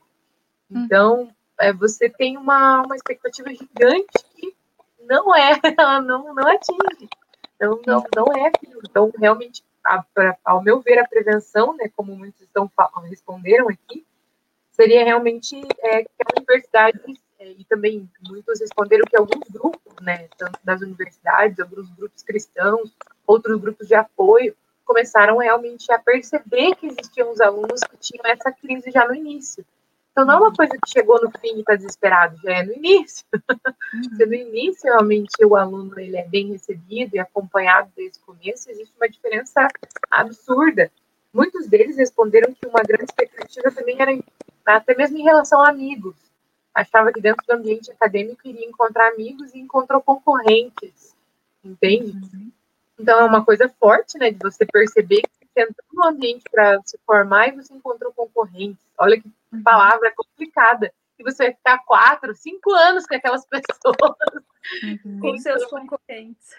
[0.71, 0.85] Hum.
[0.85, 4.55] Então, é, você tem uma, uma expectativa gigante que
[5.01, 7.09] não é, ela não, não atinge.
[7.55, 8.81] Então, não, não é aquilo.
[8.87, 12.69] Então, realmente, a, pra, ao meu ver, a prevenção, né, como muitos estão
[13.05, 14.05] responderam aqui,
[14.71, 16.99] seria realmente é, que a universidade,
[17.39, 22.95] é, e também muitos responderam que alguns grupos, né, tanto das universidades, alguns grupos cristãos,
[23.25, 28.51] outros grupos de apoio, começaram realmente a perceber que existiam os alunos que tinham essa
[28.51, 29.65] crise já no início.
[30.17, 32.73] Então não é uma coisa que chegou no fim e está desesperado, já é no
[32.73, 33.23] início.
[33.93, 34.15] Uhum.
[34.15, 38.67] Se no início realmente o aluno ele é bem recebido e acompanhado desde o começo,
[38.71, 39.67] existe uma diferença
[40.10, 40.91] absurda.
[41.32, 44.19] Muitos deles responderam que uma grande expectativa também era
[44.65, 46.15] até mesmo em relação a amigos.
[46.73, 51.15] Achava que dentro do ambiente acadêmico iria encontrar amigos e encontrou concorrentes,
[51.63, 52.17] entende?
[52.34, 52.51] Uhum.
[52.99, 56.81] Então é uma coisa forte, né, de você perceber que você entrou no ambiente para
[56.83, 58.83] se formar e você encontrou concorrentes.
[58.97, 59.63] Olha que uhum.
[59.63, 60.91] palavra complicada.
[61.19, 64.45] E você vai ficar quatro, cinco anos com aquelas pessoas.
[64.83, 65.19] Uhum.
[65.19, 66.55] Com seus concorrentes.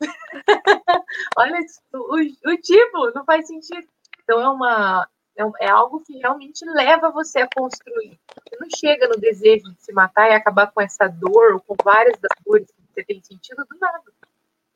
[1.36, 1.58] Olha,
[1.92, 3.86] o, o, tipo não faz sentido.
[4.22, 8.18] Então é uma é, é algo que realmente leva você a construir.
[8.34, 11.74] Você não chega no desejo de se matar e acabar com essa dor ou com
[11.82, 14.02] várias das dores que você tem sentido do nada.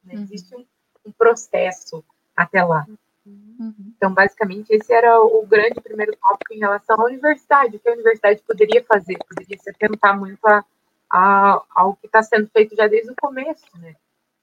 [0.04, 0.14] Né?
[0.14, 0.22] Uhum.
[0.22, 0.66] Existe um,
[1.04, 2.04] um processo
[2.36, 2.86] até lá.
[3.26, 3.74] Uhum.
[3.96, 7.76] Então, basicamente, esse era o grande primeiro tópico em relação à universidade.
[7.76, 9.16] O que a universidade poderia fazer?
[9.26, 10.64] Poderia se atentar muito a,
[11.10, 13.94] a, ao que está sendo feito já desde o começo, né?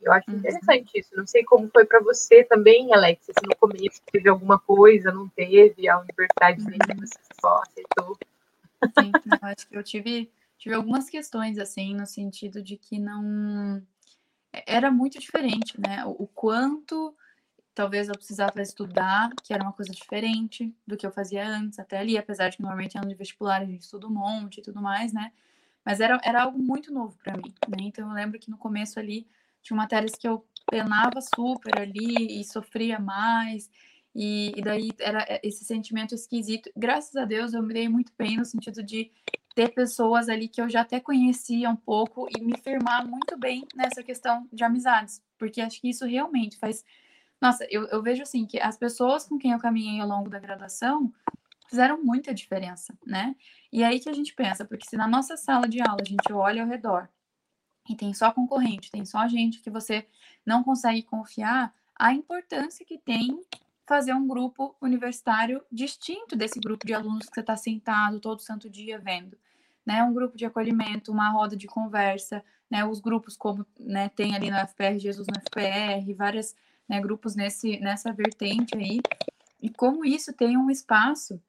[0.02, 0.38] Eu acho uhum.
[0.38, 1.16] interessante isso.
[1.16, 5.28] Não sei como foi para você também, Alex, se no começo teve alguma coisa, não
[5.30, 7.00] teve, a universidade uhum.
[7.00, 8.18] você só aceitou.
[9.00, 13.80] Sim, não, acho que eu tive, tive algumas questões, assim, no sentido de que não
[14.54, 16.06] era muito diferente, né?
[16.06, 17.16] O, o quanto
[17.74, 21.98] talvez eu precisava estudar, que era uma coisa diferente do que eu fazia antes, até
[21.98, 24.82] ali, apesar de que normalmente ano de vestibular a gente estuda um monte e tudo
[24.82, 25.32] mais, né?
[25.86, 27.78] Mas era, era algo muito novo para mim, né?
[27.82, 29.28] Então eu lembro que no começo ali
[29.62, 33.70] tinha matérias que eu penava super ali e sofria mais,
[34.14, 36.70] e, e, daí era esse sentimento esquisito.
[36.76, 39.12] Graças a Deus eu me dei muito bem no sentido de
[39.56, 43.66] ter pessoas ali que eu já até conhecia um pouco e me firmar muito bem
[43.76, 46.84] nessa questão de amizades, porque acho que isso realmente faz.
[47.42, 50.40] Nossa, eu, eu vejo assim que as pessoas com quem eu caminhei ao longo da
[50.40, 51.12] graduação
[51.68, 53.36] fizeram muita diferença, né?
[53.72, 56.32] E aí que a gente pensa, porque se na nossa sala de aula a gente
[56.32, 57.10] olha ao redor
[57.90, 60.06] e tem só concorrente, tem só gente que você
[60.46, 63.40] não consegue confiar, a importância que tem
[63.92, 68.70] fazer um grupo universitário distinto desse grupo de alunos que você está sentado todo santo
[68.70, 69.38] dia vendo.
[69.86, 74.34] Né, um grupo de acolhimento, uma roda de conversa, né, os grupos como né, tem
[74.34, 76.56] ali no FPR, Jesus no FPR, vários
[76.88, 79.02] né, grupos nesse, nessa vertente aí,
[79.62, 81.42] e como isso tem um espaço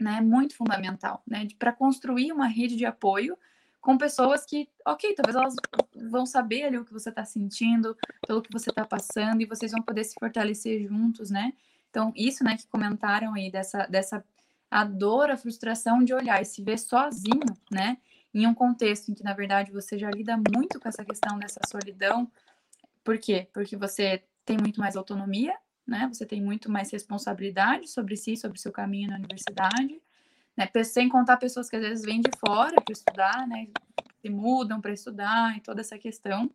[0.00, 3.38] né, muito fundamental, né, para construir uma rede de apoio
[3.80, 5.54] com pessoas que, ok, talvez elas
[6.10, 7.96] vão saber ali o que você está sentindo,
[8.26, 11.52] pelo que você está passando, e vocês vão poder se fortalecer juntos, né?
[11.96, 14.22] Então, isso, né, que comentaram aí, dessa, dessa
[14.70, 17.96] a dor, a frustração de olhar e se ver sozinho, né,
[18.34, 21.58] em um contexto em que, na verdade, você já lida muito com essa questão dessa
[21.66, 22.30] solidão.
[23.02, 23.48] Por quê?
[23.50, 25.56] Porque você tem muito mais autonomia,
[25.86, 29.98] né, você tem muito mais responsabilidade sobre si, sobre o seu caminho na universidade,
[30.54, 33.68] né, sem contar pessoas que às vezes vêm de fora para estudar, né,
[34.20, 36.50] se mudam para estudar e toda essa questão.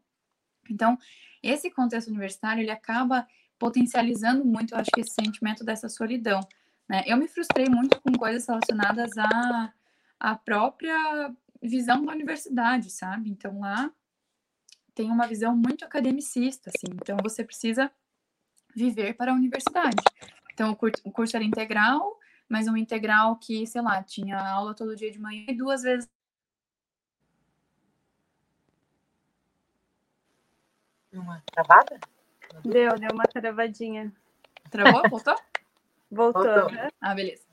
[0.70, 1.00] Então,
[1.42, 3.28] esse contexto universitário, ele acaba
[3.62, 6.40] potencializando muito, eu acho que esse sentimento dessa solidão.
[6.90, 7.04] Né?
[7.06, 9.72] Eu me frustrei muito com coisas relacionadas à,
[10.20, 13.30] à própria visão da universidade, sabe?
[13.30, 13.92] Então lá
[14.96, 16.88] tem uma visão muito academicista, assim.
[16.96, 17.92] Então você precisa
[18.76, 20.04] viver para a universidade.
[20.52, 22.18] Então o curso era integral,
[22.50, 26.10] mas um integral que, sei lá, tinha aula todo dia de manhã e duas vezes
[31.14, 32.00] uma travada?
[32.64, 34.12] Deu, deu uma travadinha.
[34.70, 35.10] Travou?
[35.10, 35.36] Voltou?
[36.12, 36.44] Voltou.
[36.44, 36.72] Voltou.
[36.72, 36.90] Né?
[37.00, 37.44] Ah, beleza.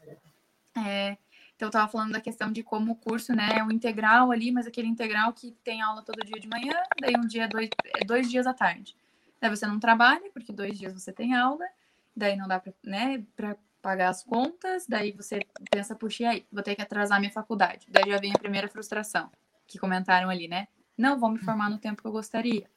[0.77, 1.17] É,
[1.59, 4.53] então, eu estava falando da questão de como o curso, né, é um integral ali,
[4.53, 7.69] mas aquele integral que tem aula todo dia de manhã, daí um dia, dois,
[8.01, 8.97] é dois dias à tarde.
[9.41, 11.67] Daí você não trabalha, porque dois dias você tem aula,
[12.15, 13.25] daí não dá para né,
[13.83, 17.89] pagar as contas, daí você pensa, puxa, e aí, vou ter que atrasar minha faculdade.
[17.91, 19.29] Daí já vem a primeira frustração,
[19.67, 20.69] que comentaram ali, né?
[20.97, 22.69] Não vou me formar no tempo que eu gostaria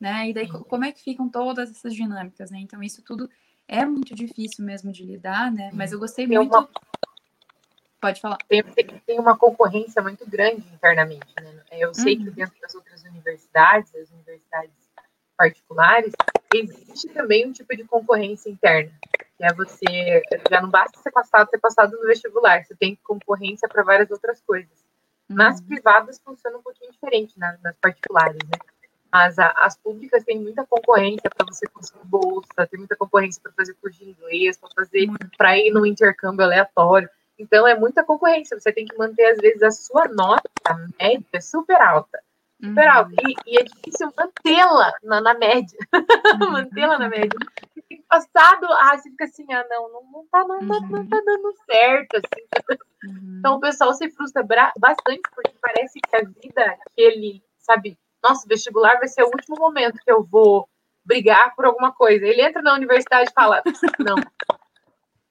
[0.00, 0.28] né?
[0.28, 2.58] E daí como é que ficam todas essas dinâmicas, né?
[2.60, 3.28] Então isso tudo
[3.68, 5.70] é muito difícil mesmo de lidar, né?
[5.72, 6.56] Mas eu gostei tem muito.
[6.56, 6.68] Uma...
[8.00, 8.38] Pode falar.
[8.48, 8.62] Tem,
[9.06, 11.62] tem, uma concorrência muito grande internamente, né?
[11.72, 12.24] Eu sei uhum.
[12.24, 14.74] que dentro das outras universidades, as universidades
[15.36, 16.12] particulares,
[16.54, 18.92] existe também um tipo de concorrência interna,
[19.36, 23.68] que é você já não basta ser passado, ter passado no vestibular, você tem concorrência
[23.68, 24.86] para várias outras coisas.
[25.28, 25.66] Nas uhum.
[25.66, 28.58] privadas funciona um pouquinho diferente, nas, nas particulares, né?
[29.12, 33.52] Mas a, as públicas têm muita concorrência para você conseguir bolsa, tem muita concorrência para
[33.52, 37.08] fazer curso de inglês, para fazer para ir no intercâmbio aleatório.
[37.38, 38.58] Então é muita concorrência.
[38.58, 40.42] Você tem que manter às vezes a sua nota
[41.00, 42.20] média super alta,
[42.62, 42.92] super uhum.
[42.92, 43.12] alta.
[43.26, 45.78] E, e, é difícil mantê-la na, na, média,
[46.40, 46.52] uhum.
[46.52, 47.38] mantê-la na média.
[47.90, 50.88] E passado, ah, você fica assim, ah, não, não, não tá, não, uhum.
[50.88, 52.46] não tá dando certo, assim.
[53.04, 53.36] Uhum.
[53.38, 54.42] Então o pessoal se frustra
[54.78, 59.56] bastante porque parece que a vida que ele, sabe, nossa, vestibular vai ser o último
[59.58, 60.68] momento que eu vou
[61.04, 62.26] brigar por alguma coisa.
[62.26, 63.62] Ele entra na universidade e fala,
[63.98, 64.16] não,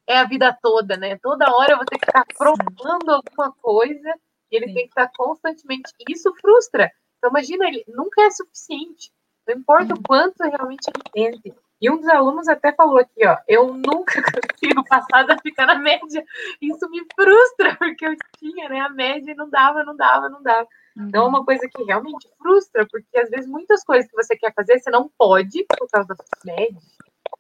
[0.08, 1.18] é a vida toda, né?
[1.22, 4.14] Toda hora eu vou ter que estar provando alguma coisa
[4.52, 4.74] e ele Sim.
[4.74, 5.92] tem que estar constantemente.
[6.10, 6.92] Isso frustra.
[7.18, 9.12] Então, imagina, ele nunca é suficiente.
[9.48, 11.54] Não importa o quanto realmente ele tente.
[11.82, 14.22] E um dos alunos até falou aqui, ó, eu nunca
[14.54, 16.24] consigo passar da ficar na média.
[16.62, 20.42] Isso me frustra, porque eu tinha, né, a média e não dava, não dava, não
[20.42, 20.68] dava.
[20.98, 21.46] Então é uma uhum.
[21.46, 25.10] coisa que realmente frustra, porque às vezes muitas coisas que você quer fazer, você não
[25.18, 26.84] pode por causa suas médias.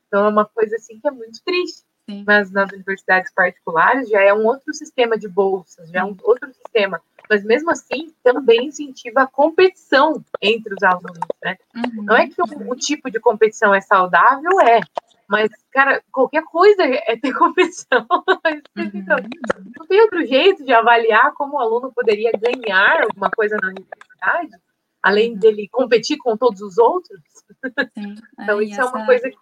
[0.07, 1.83] Então é uma coisa assim que é muito triste.
[2.07, 2.23] Sim.
[2.25, 6.53] Mas nas universidades particulares já é um outro sistema de bolsas, já é um outro
[6.53, 7.01] sistema.
[7.27, 11.57] Mas mesmo assim, também incentiva a competição entre os alunos, né?
[11.75, 12.03] Uhum.
[12.03, 14.81] Não é que o, o tipo de competição é saudável, é.
[15.27, 18.05] Mas, cara, qualquer coisa é ter competição.
[18.77, 19.05] Uhum.
[19.77, 24.51] Não tem outro jeito de avaliar como o aluno poderia ganhar alguma coisa na universidade,
[25.01, 25.39] além uhum.
[25.39, 27.19] dele competir com todos os outros.
[27.93, 28.15] Sim.
[28.39, 28.81] então, isso essa...
[28.81, 29.37] é uma coisa que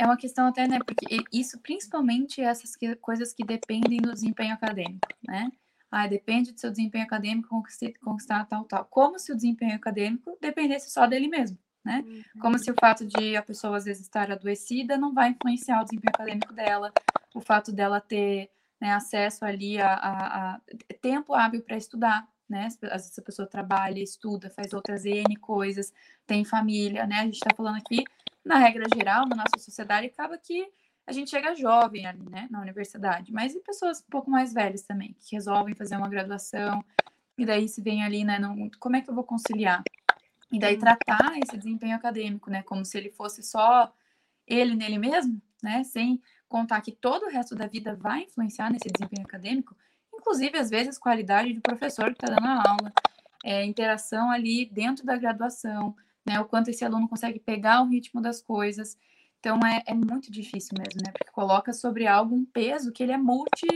[0.00, 0.78] é uma questão até, né?
[0.78, 5.52] Porque isso, principalmente essas que, coisas que dependem do desempenho acadêmico, né?
[5.90, 8.86] Ah, depende do seu desempenho acadêmico conquistar, conquistar tal, tal.
[8.86, 12.04] Como se o desempenho acadêmico dependesse só dele mesmo, né?
[12.06, 12.40] Uhum.
[12.40, 15.84] Como se o fato de a pessoa às vezes estar adoecida não vai influenciar o
[15.84, 16.92] desempenho acadêmico dela,
[17.34, 20.60] o fato dela ter né, acesso ali a, a, a
[21.00, 22.66] tempo hábil para estudar, né?
[22.66, 25.92] Às vezes a pessoa trabalha, estuda, faz outras N coisas,
[26.26, 27.20] tem família, né?
[27.20, 28.04] A gente está falando aqui,
[28.44, 30.66] na regra geral, na nossa sociedade, acaba que
[31.06, 34.82] a gente chega jovem ali, né, na universidade, mas e pessoas um pouco mais velhas
[34.82, 36.84] também, que resolvem fazer uma graduação,
[37.36, 39.82] e daí se vem ali, né, não, como é que eu vou conciliar?
[40.52, 43.92] E daí tratar esse desempenho acadêmico, né, como se ele fosse só
[44.46, 48.88] ele nele mesmo, né, sem contar que todo o resto da vida vai influenciar nesse
[48.88, 49.76] desempenho acadêmico,
[50.12, 52.92] inclusive às vezes qualidade do professor que está dando a aula,
[53.44, 55.94] é, interação ali dentro da graduação,
[56.26, 58.98] né, o quanto esse aluno consegue pegar o ritmo das coisas.
[59.38, 63.12] Então é, é muito difícil mesmo, né, porque coloca sobre algo um peso que ele
[63.12, 63.68] é multi,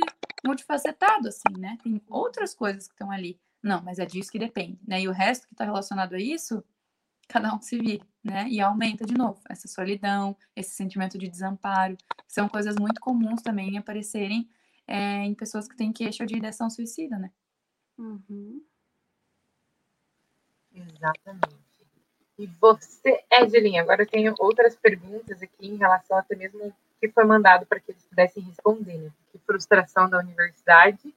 [0.44, 3.38] multifacetado, assim, né, tem outras coisas que estão ali.
[3.64, 6.62] Não, mas é disso que depende, né, e o resto que está relacionado a isso,
[7.26, 11.96] cada um se vira, né, e aumenta de novo essa solidão, esse sentimento de desamparo,
[12.28, 14.46] são coisas muito comuns também aparecerem
[14.86, 17.30] é, em pessoas que têm queixa de ideação suicida, né?
[17.96, 18.62] Uhum.
[20.74, 21.56] Exatamente.
[22.38, 27.24] E você, Edilin, agora eu tenho outras perguntas aqui em relação até mesmo que foi
[27.24, 29.10] mandado para que eles pudessem responder, né?
[29.32, 31.14] Que frustração da universidade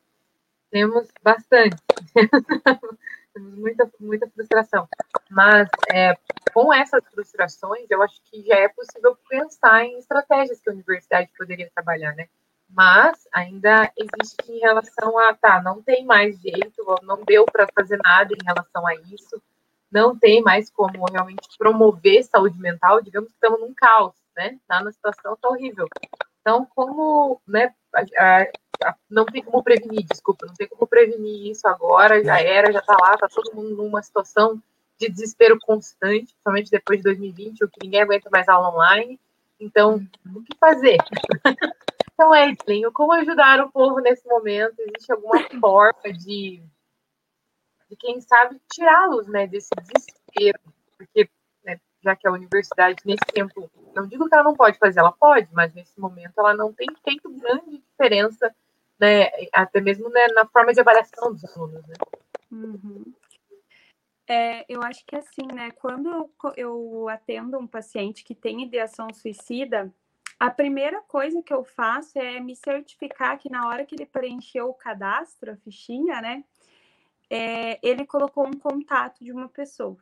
[0.71, 1.77] temos bastante.
[3.33, 4.87] temos muita, muita frustração.
[5.29, 6.17] Mas é,
[6.53, 11.29] com essas frustrações, eu acho que já é possível pensar em estratégias que a universidade
[11.37, 12.27] poderia trabalhar, né?
[12.69, 17.97] mas ainda existe em relação a, tá, não tem mais jeito, não deu para fazer
[18.03, 19.41] nada em relação a isso,
[19.91, 24.59] não tem mais como realmente promover saúde mental, digamos que estamos num caos, né?
[24.67, 25.87] Tá na situação horrível.
[26.41, 28.47] Então, como, né, a, a,
[29.09, 32.95] não tem como prevenir, desculpa, não tem como prevenir isso agora, já era, já tá
[32.99, 34.61] lá, tá todo mundo numa situação
[34.99, 39.19] de desespero constante, principalmente depois de 2020, o que ninguém aguenta mais aula online.
[39.59, 40.97] Então, o que fazer?
[42.19, 44.79] Então, Edlin, como ajudar o povo nesse momento?
[44.79, 46.63] Existe alguma forma de,
[47.87, 50.59] de quem sabe, tirá-los né, desse desespero?
[50.97, 51.29] Porque,
[51.63, 55.11] né, já que a universidade, nesse tempo, não digo que ela não pode fazer, ela
[55.11, 58.51] pode, mas nesse momento ela não tem feito grande diferença,
[58.99, 61.85] né, até mesmo né, na forma de avaliação dos alunos.
[61.87, 61.95] Né?
[62.51, 63.13] Uhum.
[64.27, 65.71] É, eu acho que assim, né?
[65.71, 69.93] Quando eu, eu atendo um paciente que tem ideação suicida,
[70.39, 74.69] a primeira coisa que eu faço é me certificar que na hora que ele preencheu
[74.69, 76.43] o cadastro, a fichinha, né,
[77.29, 79.97] é, ele colocou um contato de uma pessoa,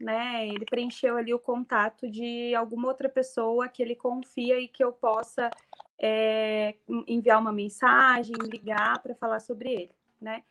[0.00, 0.48] né?
[0.48, 4.92] Ele preencheu ali o contato de alguma outra pessoa que ele confia e que eu
[4.92, 5.50] possa
[6.00, 6.74] é,
[7.06, 10.42] enviar uma mensagem, ligar para falar sobre ele, né?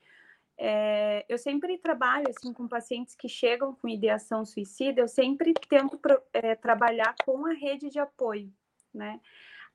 [0.59, 5.99] É, eu sempre trabalho assim com pacientes que chegam com ideação suicida, eu sempre tento
[6.33, 8.51] é, trabalhar com a rede de apoio,
[8.93, 9.19] né?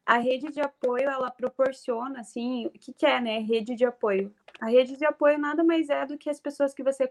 [0.04, 3.38] A rede de apoio, ela proporciona, assim, o que, que é, né?
[3.38, 4.34] Rede de apoio.
[4.60, 7.08] A rede de apoio nada mais é do que as pessoas que você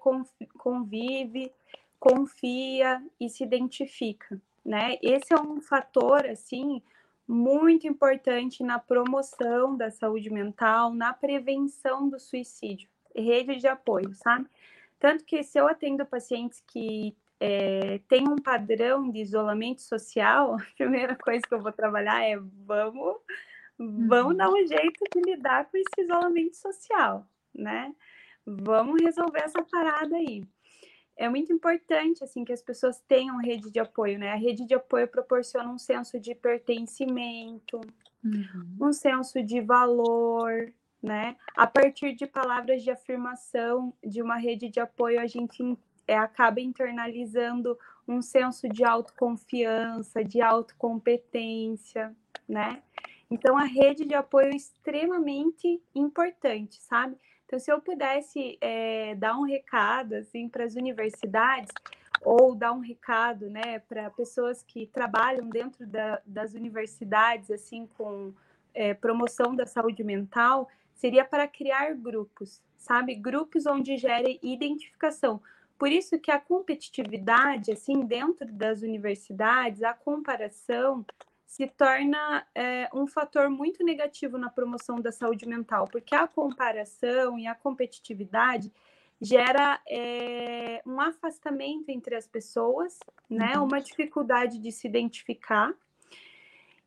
[0.58, 1.52] convive,
[1.98, 4.98] confia e se identifica, né?
[5.02, 6.82] Esse é um fator, assim,
[7.32, 12.90] muito importante na promoção da saúde mental, na prevenção do suicídio.
[13.16, 14.48] Rede de apoio, sabe?
[15.00, 20.76] Tanto que se eu atendo pacientes que é, tem um padrão de isolamento social, a
[20.76, 23.18] primeira coisa que eu vou trabalhar é vamos,
[23.80, 27.96] vamos dar um jeito de lidar com esse isolamento social, né?
[28.46, 30.44] Vamos resolver essa parada aí.
[31.22, 34.32] É muito importante assim que as pessoas tenham rede de apoio, né?
[34.32, 37.80] A rede de apoio proporciona um senso de pertencimento,
[38.26, 38.88] uhum.
[38.88, 41.36] um senso de valor, né?
[41.56, 46.60] A partir de palavras de afirmação de uma rede de apoio, a gente é, acaba
[46.60, 52.16] internalizando um senso de autoconfiança, de autocompetência,
[52.50, 52.82] né?
[53.30, 57.16] Então, a rede de apoio é extremamente importante, sabe?
[57.52, 61.70] Então, se eu pudesse é, dar um recado, assim, para as universidades,
[62.24, 68.34] ou dar um recado, né, para pessoas que trabalham dentro da, das universidades, assim, com
[68.74, 73.16] é, promoção da saúde mental, seria para criar grupos, sabe?
[73.16, 75.42] Grupos onde gere identificação,
[75.78, 81.06] por isso que a competitividade, assim, dentro das universidades, a comparação
[81.52, 87.38] se torna é, um fator muito negativo na promoção da saúde mental, porque a comparação
[87.38, 88.72] e a competitividade
[89.20, 92.98] gera é, um afastamento entre as pessoas,
[93.30, 93.58] né?
[93.58, 93.66] Uhum.
[93.66, 95.74] Uma dificuldade de se identificar,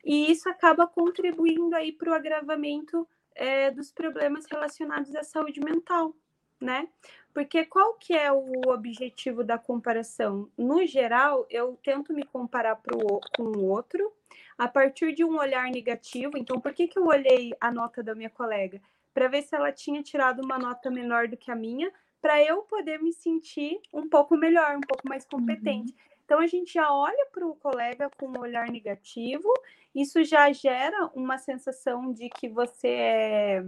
[0.03, 6.15] e isso acaba contribuindo aí para o agravamento é, dos problemas relacionados à saúde mental,
[6.59, 6.89] né?
[7.35, 10.49] Porque qual que é o objetivo da comparação?
[10.57, 14.11] No geral, eu tento me comparar pro, com o outro
[14.57, 16.37] a partir de um olhar negativo.
[16.37, 18.81] Então, por que, que eu olhei a nota da minha colega?
[19.13, 22.63] Para ver se ela tinha tirado uma nota menor do que a minha, para eu
[22.63, 25.93] poder me sentir um pouco melhor, um pouco mais competente.
[25.93, 25.99] Uhum.
[26.25, 29.53] Então, a gente já olha para o colega com um olhar negativo,
[29.95, 33.65] isso já gera uma sensação de que você é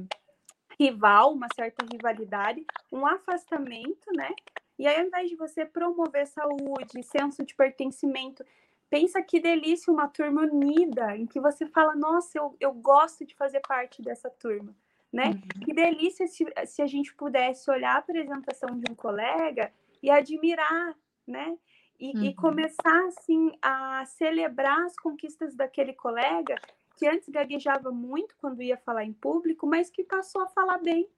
[0.79, 4.31] rival, uma certa rivalidade, um afastamento, né?
[4.79, 8.45] E aí, ao invés de você promover saúde, senso de pertencimento,
[8.89, 13.35] pensa que delícia uma turma unida, em que você fala, nossa, eu, eu gosto de
[13.35, 14.75] fazer parte dessa turma,
[15.13, 15.31] né?
[15.31, 15.65] Uhum.
[15.65, 19.73] Que delícia se, se a gente pudesse olhar a apresentação de um colega
[20.03, 20.95] e admirar,
[21.27, 21.57] né?
[21.99, 22.25] E, uhum.
[22.25, 26.57] e começar, assim, a celebrar as conquistas daquele colega
[26.97, 31.09] que antes gaguejava muito quando ia falar em público, mas que passou a falar bem,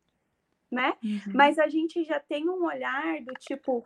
[0.71, 0.95] né?
[1.03, 1.33] Uhum.
[1.35, 3.85] Mas a gente já tem um olhar do tipo,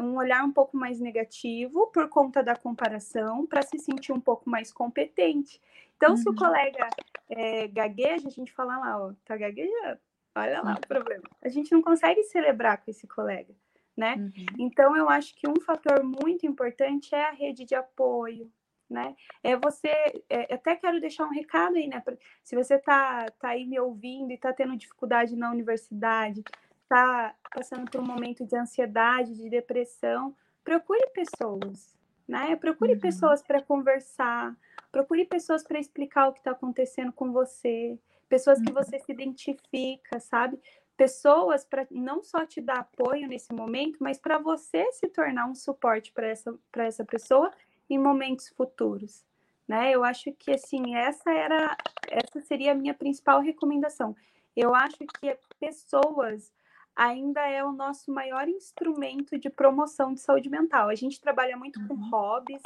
[0.00, 4.48] um olhar um pouco mais negativo por conta da comparação, para se sentir um pouco
[4.48, 5.60] mais competente.
[5.96, 6.16] Então, uhum.
[6.16, 6.38] se o uhum.
[6.38, 6.88] colega
[7.28, 9.98] é, gagueja, a gente fala lá, ó, tá gaguejando,
[10.34, 11.24] olha lá o problema.
[11.42, 13.54] A gente não consegue celebrar com esse colega,
[13.96, 14.14] né?
[14.16, 14.46] Uhum.
[14.58, 18.50] Então, eu acho que um fator muito importante é a rede de apoio,
[18.88, 19.14] né?
[19.42, 19.88] É você,
[20.28, 22.02] é, até quero deixar um recado aí, né?
[22.42, 26.42] Se você tá, tá aí me ouvindo e tá tendo dificuldade na universidade,
[26.88, 30.34] tá passando por um momento de ansiedade, de depressão,
[30.64, 32.54] procure pessoas, né?
[32.56, 33.00] Procure uhum.
[33.00, 34.56] pessoas para conversar,
[34.92, 38.74] procure pessoas para explicar o que está acontecendo com você, pessoas que uhum.
[38.74, 40.60] você se identifica, sabe?
[40.96, 45.54] Pessoas para não só te dar apoio nesse momento, mas para você se tornar um
[45.54, 47.50] suporte para essa, essa pessoa
[47.88, 49.24] em momentos futuros,
[49.66, 49.90] né?
[49.90, 51.76] Eu acho que assim essa era
[52.08, 54.14] essa seria a minha principal recomendação.
[54.54, 56.52] Eu acho que pessoas
[56.94, 60.88] ainda é o nosso maior instrumento de promoção de saúde mental.
[60.88, 61.88] A gente trabalha muito uhum.
[61.88, 62.62] com hobbies,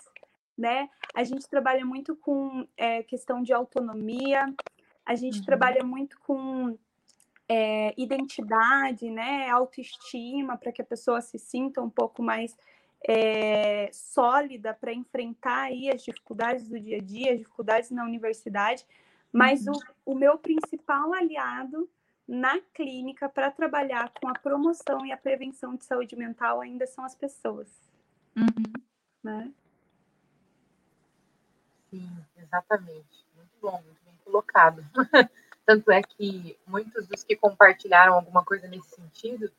[0.56, 0.88] né?
[1.14, 4.54] A gente trabalha muito com é, questão de autonomia,
[5.04, 5.44] a gente uhum.
[5.44, 6.78] trabalha muito com
[7.48, 9.50] é, identidade, né?
[9.50, 12.56] Autoestima, para que a pessoa se sinta um pouco mais
[13.09, 18.86] é, sólida para enfrentar aí as dificuldades do dia a dia, as dificuldades na universidade,
[19.32, 19.72] mas uhum.
[20.05, 21.88] o, o meu principal aliado
[22.26, 27.05] na clínica para trabalhar com a promoção e a prevenção de saúde mental ainda são
[27.05, 27.68] as pessoas.
[28.36, 28.72] Uhum.
[29.22, 29.53] Né?
[31.90, 33.26] Sim, exatamente.
[33.34, 34.84] Muito bom, muito bem colocado.
[35.66, 39.51] Tanto é que muitos dos que compartilharam alguma coisa nesse sentido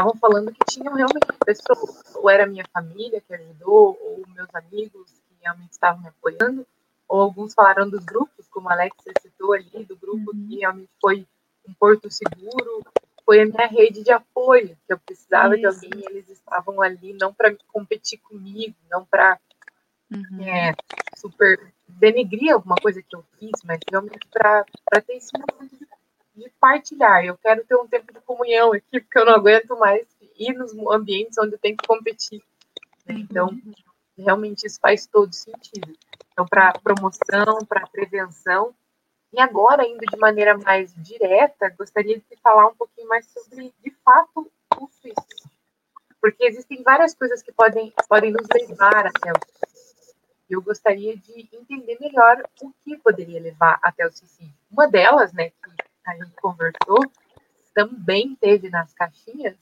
[0.00, 5.12] estavam falando que tinham realmente pessoas, ou era minha família que ajudou, ou meus amigos
[5.28, 6.66] que realmente estavam me apoiando,
[7.06, 10.48] ou alguns falaram dos grupos, como a Alexia citou ali, do grupo uhum.
[10.48, 11.26] que realmente foi
[11.68, 12.82] um porto seguro,
[13.24, 15.60] foi a minha rede de apoio, que eu precisava Isso.
[15.80, 19.38] de alguém, eles estavam ali não para competir comigo, não para
[20.10, 20.42] uhum.
[20.42, 20.74] é,
[21.16, 24.64] super denegrir alguma coisa que eu fiz, mas realmente para
[25.06, 25.89] ter esse momento de
[26.40, 27.24] de partilhar.
[27.24, 30.06] Eu quero ter um tempo de comunhão aqui, porque eu não aguento mais
[30.38, 32.42] ir nos ambientes onde eu tenho que competir.
[33.06, 33.16] Né?
[33.18, 33.72] Então, uhum.
[34.16, 35.92] realmente isso faz todo sentido.
[36.32, 38.74] Então, para promoção, para prevenção.
[39.32, 43.90] E agora, indo de maneira mais direta, gostaria de falar um pouquinho mais sobre, de
[44.04, 45.50] fato, o suicídio.
[46.20, 50.14] Porque existem várias coisas que podem, podem nos levar até o suicídio.
[50.48, 54.52] Eu gostaria de entender melhor o que poderia levar até o suicídio.
[54.70, 57.00] Uma delas, né, que a gente conversou,
[57.74, 59.56] também teve nas caixinhas,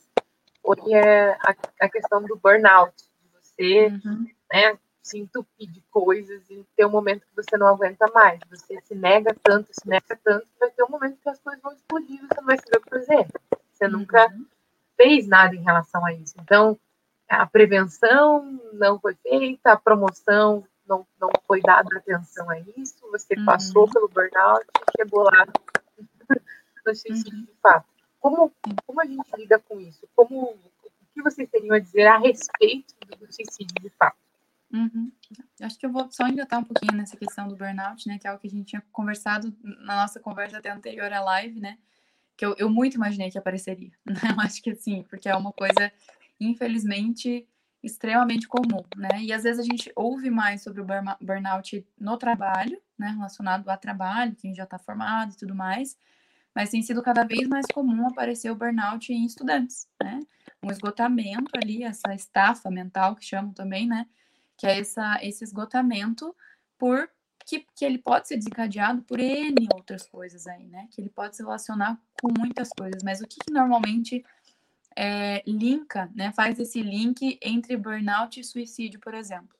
[0.63, 4.27] foi é, a, a questão do burnout, de você uhum.
[4.53, 8.39] né, se entupir de coisas e ter um momento que você não aguenta mais.
[8.51, 11.63] Você se nega tanto, se nega tanto, que vai ter um momento que as coisas
[11.63, 13.27] vão explodir você não vai saber o que fazer.
[13.73, 13.93] Você uhum.
[13.93, 14.35] nunca
[14.97, 16.35] fez nada em relação a isso.
[16.41, 16.79] Então,
[17.29, 23.35] a prevenção não foi feita, a promoção não, não foi dada atenção a isso, você
[23.35, 23.45] uhum.
[23.45, 25.47] passou pelo burnout e chegou lá
[26.87, 27.45] no suicídio uhum.
[27.45, 27.87] de fato.
[28.21, 28.53] Como,
[28.85, 30.09] como a gente lida com isso?
[30.15, 30.61] Como, o
[31.15, 34.17] que vocês teriam a dizer a respeito do suicídio de fato?
[34.73, 35.11] Uhum.
[35.63, 38.19] Acho que eu vou só engatar um pouquinho nessa questão do burnout, né?
[38.19, 41.59] Que é algo que a gente tinha conversado na nossa conversa até anterior à live,
[41.61, 41.79] né?
[42.37, 43.91] Que eu, eu muito imaginei que apareceria.
[44.07, 44.21] Né?
[44.31, 45.91] Eu acho que assim, porque é uma coisa,
[46.39, 47.49] infelizmente,
[47.83, 49.23] extremamente comum, né?
[49.23, 50.87] E às vezes a gente ouve mais sobre o
[51.21, 53.09] burnout no trabalho, né?
[53.11, 55.97] Relacionado ao trabalho, quem já está formado e tudo mais
[56.55, 60.21] mas tem sido cada vez mais comum aparecer o burnout em estudantes, né?
[60.63, 64.07] Um esgotamento ali, essa estafa mental que chamam também, né?
[64.57, 66.35] Que é essa, esse esgotamento
[66.77, 67.09] por
[67.47, 70.87] que, que ele pode ser desencadeado por N outras coisas aí, né?
[70.91, 74.25] Que ele pode se relacionar com muitas coisas, mas o que, que normalmente
[74.95, 79.57] é, linka, né, faz esse link entre burnout e suicídio, por exemplo.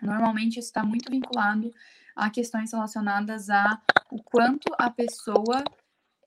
[0.00, 1.74] Normalmente isso está muito vinculado
[2.14, 5.62] a questões relacionadas a o quanto a pessoa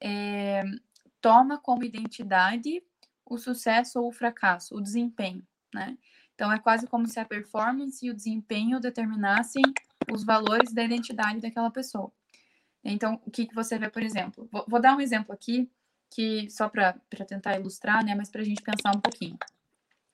[0.03, 0.65] é,
[1.21, 2.83] toma como identidade
[3.25, 5.41] o sucesso ou o fracasso, o desempenho,
[5.73, 5.97] né?
[6.35, 9.63] Então é quase como se a performance e o desempenho determinassem
[10.11, 12.11] os valores da identidade daquela pessoa.
[12.83, 14.49] Então, o que, que você vê, por exemplo?
[14.51, 15.71] Vou, vou dar um exemplo aqui,
[16.09, 18.13] que só para tentar ilustrar, né?
[18.13, 19.37] Mas para a gente pensar um pouquinho.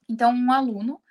[0.08, 1.02] Então, um aluno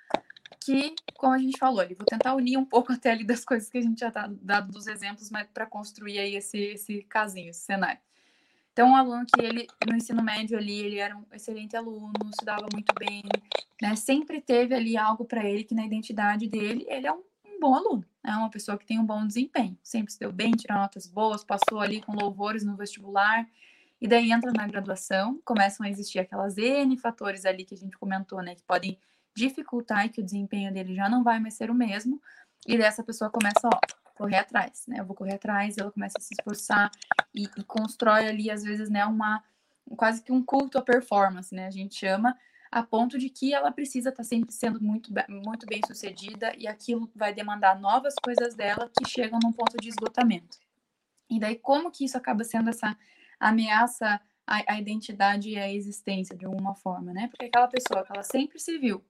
[0.63, 3.77] que, como a gente falou, vou tentar unir um pouco até ali das coisas que
[3.77, 7.61] a gente já tá dado dos exemplos, mas para construir aí esse, esse casinho, esse
[7.61, 7.99] cenário.
[8.71, 12.67] Então, um aluno que ele, no ensino médio ali, ele era um excelente aluno, estudava
[12.71, 13.23] muito bem,
[13.81, 13.95] né?
[13.95, 17.75] Sempre teve ali algo para ele que na identidade dele, ele é um, um, bom
[17.75, 18.37] aluno, é né?
[18.37, 21.79] uma pessoa que tem um bom desempenho, sempre se deu bem, tirou notas boas, passou
[21.79, 23.47] ali com louvores no vestibular,
[23.99, 27.97] e daí entra na graduação, começam a existir aquelas N fatores ali que a gente
[27.97, 28.97] comentou, né, que podem
[29.35, 32.21] dificultar e que o desempenho dele já não vai mais ser o mesmo,
[32.67, 33.79] e dessa pessoa começa, ó,
[34.19, 34.99] correr atrás, né?
[34.99, 36.91] Eu vou correr atrás, ela começa a se esforçar
[37.33, 39.41] e, e constrói ali, às vezes, né, uma
[39.95, 41.65] quase que um culto à performance, né?
[41.67, 42.37] A gente chama
[42.69, 46.67] a ponto de que ela precisa estar tá sempre sendo muito, muito bem sucedida e
[46.67, 50.57] aquilo vai demandar novas coisas dela que chegam num ponto de esgotamento.
[51.29, 52.95] E daí, como que isso acaba sendo essa
[53.39, 57.29] ameaça à, à identidade e à existência de alguma forma, né?
[57.29, 59.03] Porque aquela pessoa que ela sempre se viu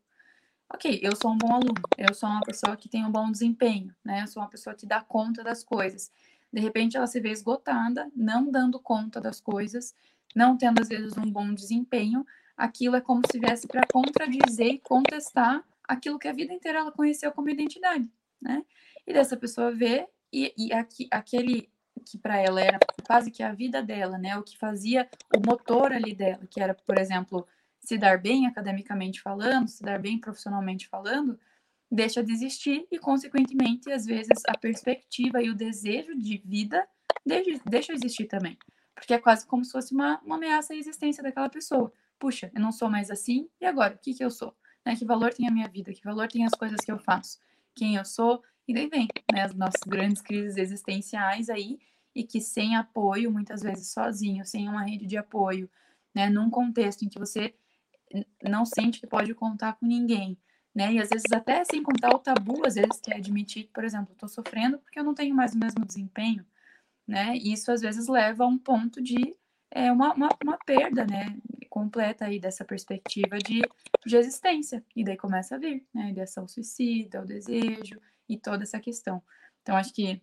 [0.74, 3.93] ok, eu sou um bom aluno, eu sou uma pessoa que tem um bom desempenho,
[4.03, 4.22] né?
[4.24, 6.11] Eu sou uma pessoa que dá conta das coisas.
[6.51, 9.93] De repente ela se vê esgotada, não dando conta das coisas,
[10.36, 14.80] não tendo às vezes um bom desempenho, aquilo é como se viesse para contradizer e
[14.80, 18.07] contestar aquilo que a vida inteira ela conheceu como identidade,
[18.41, 18.63] né?
[19.07, 21.70] E dessa pessoa vê e, e aqui, aquele
[22.05, 24.38] que para ela era quase que a vida dela, né?
[24.38, 27.47] O que fazia o motor ali dela, que era, por exemplo,
[27.90, 31.40] se dar bem academicamente falando, se dar bem profissionalmente falando,
[31.92, 36.88] deixa de existir e, consequentemente, às vezes a perspectiva e o desejo de vida
[37.26, 38.60] deixa, deixa de existir também.
[38.94, 41.92] Porque é quase como se fosse uma, uma ameaça à existência daquela pessoa.
[42.20, 43.96] Puxa, eu não sou mais assim, e agora?
[43.96, 44.56] O que, que eu sou?
[44.86, 44.96] Né?
[44.96, 45.92] Que valor tem a minha vida?
[45.92, 47.40] Que valor tem as coisas que eu faço?
[47.74, 48.44] Quem eu sou?
[48.68, 51.80] E daí vem né, as nossas grandes crises existenciais aí,
[52.14, 55.68] e que sem apoio, muitas vezes sozinho, sem uma rede de apoio,
[56.14, 57.56] né, num contexto em que você
[58.43, 60.38] não sente que pode contar com ninguém,
[60.74, 60.93] né?
[60.93, 64.14] E às vezes até sem contar o tabu, às vezes que é admitir, por exemplo,
[64.14, 66.45] estou sofrendo porque eu não tenho mais o mesmo desempenho,
[67.07, 67.36] né?
[67.36, 69.36] E isso às vezes leva a um ponto de
[69.72, 71.38] é, uma, uma, uma perda, né?
[71.70, 73.62] Completa aí dessa perspectiva de,
[74.05, 74.84] de existência.
[74.95, 76.03] E daí começa a vir, né?
[76.03, 79.22] A ideação suicida, o desejo e toda essa questão.
[79.62, 80.22] Então, acho que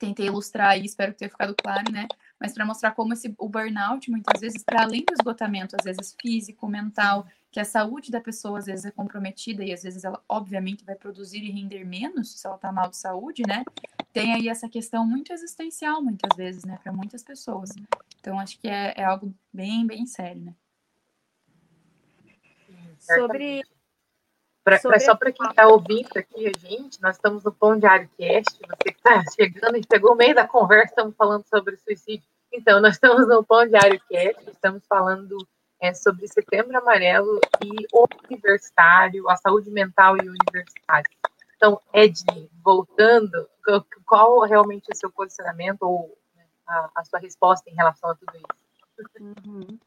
[0.00, 2.08] tentei ilustrar aí, espero que tenha ficado claro, né?
[2.40, 6.16] mas para mostrar como esse, o burnout, muitas vezes, para além do esgotamento, às vezes
[6.18, 10.22] físico, mental, que a saúde da pessoa às vezes é comprometida e às vezes ela,
[10.26, 13.62] obviamente, vai produzir e render menos se ela está mal de saúde, né?
[14.10, 17.70] Tem aí essa questão muito existencial, muitas vezes, né, para muitas pessoas.
[18.18, 20.54] Então, acho que é, é algo bem, bem sério, né?
[22.98, 23.62] Sobre
[24.78, 28.08] Pra, pra, só para quem está ouvindo aqui a gente, nós estamos no Pão Diário
[28.16, 28.56] Cast.
[28.60, 32.24] Você que está chegando e chegou no meio da conversa, estamos falando sobre suicídio.
[32.52, 35.36] Então, nós estamos no Pão Diário Cast, estamos falando
[35.80, 41.10] é, sobre Setembro Amarelo e o universitário, a saúde mental e o universitário.
[41.56, 43.48] Então, Edney, voltando,
[44.06, 48.14] qual realmente é o seu posicionamento ou né, a, a, sua resposta em relação a
[48.14, 49.10] tudo isso?
[49.20, 49.78] Uhum.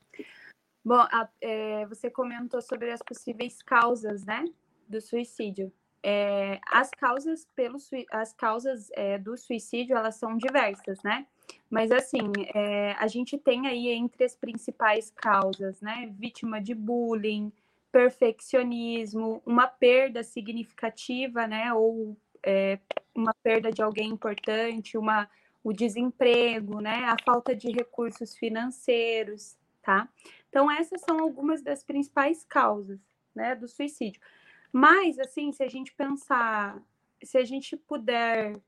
[0.84, 4.46] Bom, a, é, você comentou sobre as possíveis causas, né,
[4.94, 5.72] do suicídio.
[6.06, 7.78] É, as causas pelo
[8.12, 11.26] as causas é, do suicídio elas são diversas, né?
[11.70, 16.14] Mas assim, é, a gente tem aí entre as principais causas, né?
[16.20, 17.52] Vítima de bullying,
[17.92, 21.74] perfeccionismo, uma perda significativa, né?
[21.74, 22.80] Ou é,
[23.16, 25.30] uma perda de alguém importante, uma
[25.64, 27.06] o desemprego, né?
[27.06, 30.10] A falta de recursos financeiros, tá?
[30.50, 33.00] Então essas são algumas das principais causas,
[33.34, 33.56] né?
[33.56, 34.20] Do suicídio.
[34.74, 36.82] Mas, assim, se a gente pensar,
[37.24, 38.60] se a gente puder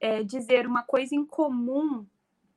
[0.00, 2.04] é, dizer uma coisa em comum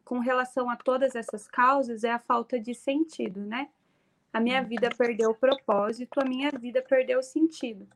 [0.03, 3.69] com relação a todas essas causas, é a falta de sentido, né?
[4.33, 4.67] A minha uhum.
[4.67, 7.87] vida perdeu o propósito, a minha vida perdeu o sentido.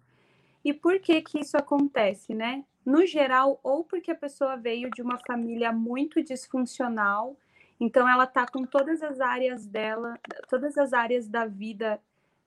[0.63, 2.63] E por que que isso acontece, né?
[2.85, 7.35] No geral, ou porque a pessoa veio de uma família muito disfuncional,
[7.79, 11.99] então ela tá com todas as áreas dela, todas as áreas da vida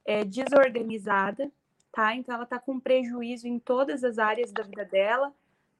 [0.04, 1.50] é, desorganizada,
[1.92, 2.14] tá?
[2.14, 5.32] Então ela tá com prejuízo em todas as áreas da vida dela,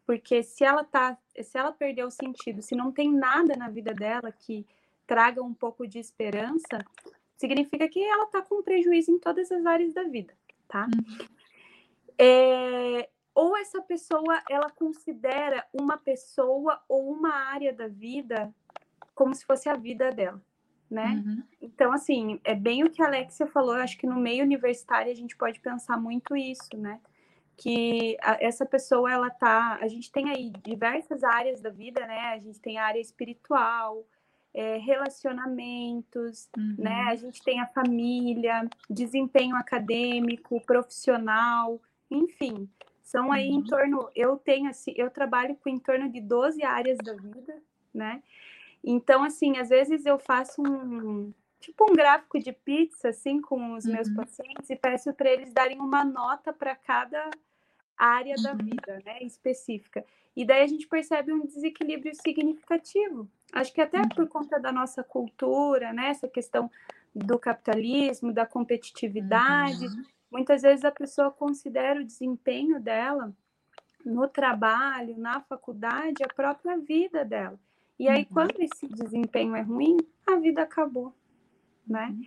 [0.06, 3.94] porque se ela tá, se ela perdeu o sentido, se não tem nada na vida
[3.94, 4.66] dela que
[5.06, 6.84] traga um pouco de esperança,
[7.36, 10.34] significa que ela está com prejuízo em todas as áreas da vida,
[10.68, 10.86] tá?
[10.86, 11.26] Uhum.
[12.18, 18.54] É, ou essa pessoa ela considera uma pessoa ou uma área da vida
[19.14, 20.40] como se fosse a vida dela,
[20.91, 21.22] né?
[21.24, 21.43] Uhum.
[21.62, 25.12] Então, assim, é bem o que a Alexia falou, eu acho que no meio universitário
[25.12, 27.01] a gente pode pensar muito isso, né?
[27.57, 29.78] Que a, essa pessoa, ela tá.
[29.80, 32.32] A gente tem aí diversas áreas da vida, né?
[32.34, 34.05] A gente tem a área espiritual,
[34.53, 36.74] é, relacionamentos, uhum.
[36.78, 37.05] né?
[37.09, 41.80] A gente tem a família, desempenho acadêmico, profissional,
[42.11, 42.68] enfim.
[43.01, 43.59] São aí uhum.
[43.59, 47.57] em torno, eu tenho assim, eu trabalho com em torno de 12 áreas da vida,
[47.95, 48.22] né?
[48.83, 53.85] Então, assim, às vezes eu faço um tipo um gráfico de pizza assim com os
[53.85, 53.93] uhum.
[53.93, 57.31] meus pacientes e peço para eles darem uma nota para cada
[57.97, 58.59] área da uhum.
[58.59, 60.05] vida, né, específica.
[60.35, 63.28] E daí a gente percebe um desequilíbrio significativo.
[63.53, 64.09] Acho que até uhum.
[64.09, 66.70] por conta da nossa cultura, né, essa questão
[67.14, 70.05] do capitalismo, da competitividade, uhum.
[70.31, 73.35] muitas vezes a pessoa considera o desempenho dela
[74.03, 77.61] no trabalho, na faculdade, a própria vida dela.
[78.01, 78.28] E aí, uhum.
[78.32, 81.14] quando esse desempenho é ruim, a vida acabou,
[81.86, 82.07] né?
[82.07, 82.24] Uhum.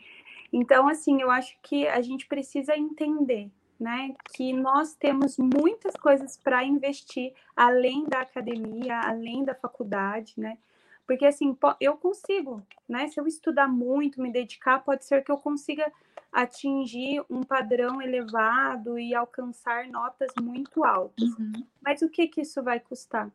[0.53, 3.49] Então, assim, eu acho que a gente precisa entender,
[3.79, 10.59] né, que nós temos muitas coisas para investir além da academia, além da faculdade, né?
[11.07, 13.07] Porque assim, eu consigo, né?
[13.07, 15.91] Se eu estudar muito, me dedicar, pode ser que eu consiga
[16.31, 21.29] atingir um padrão elevado e alcançar notas muito altas.
[21.29, 21.65] Uhum.
[21.81, 23.31] Mas o que que isso vai custar?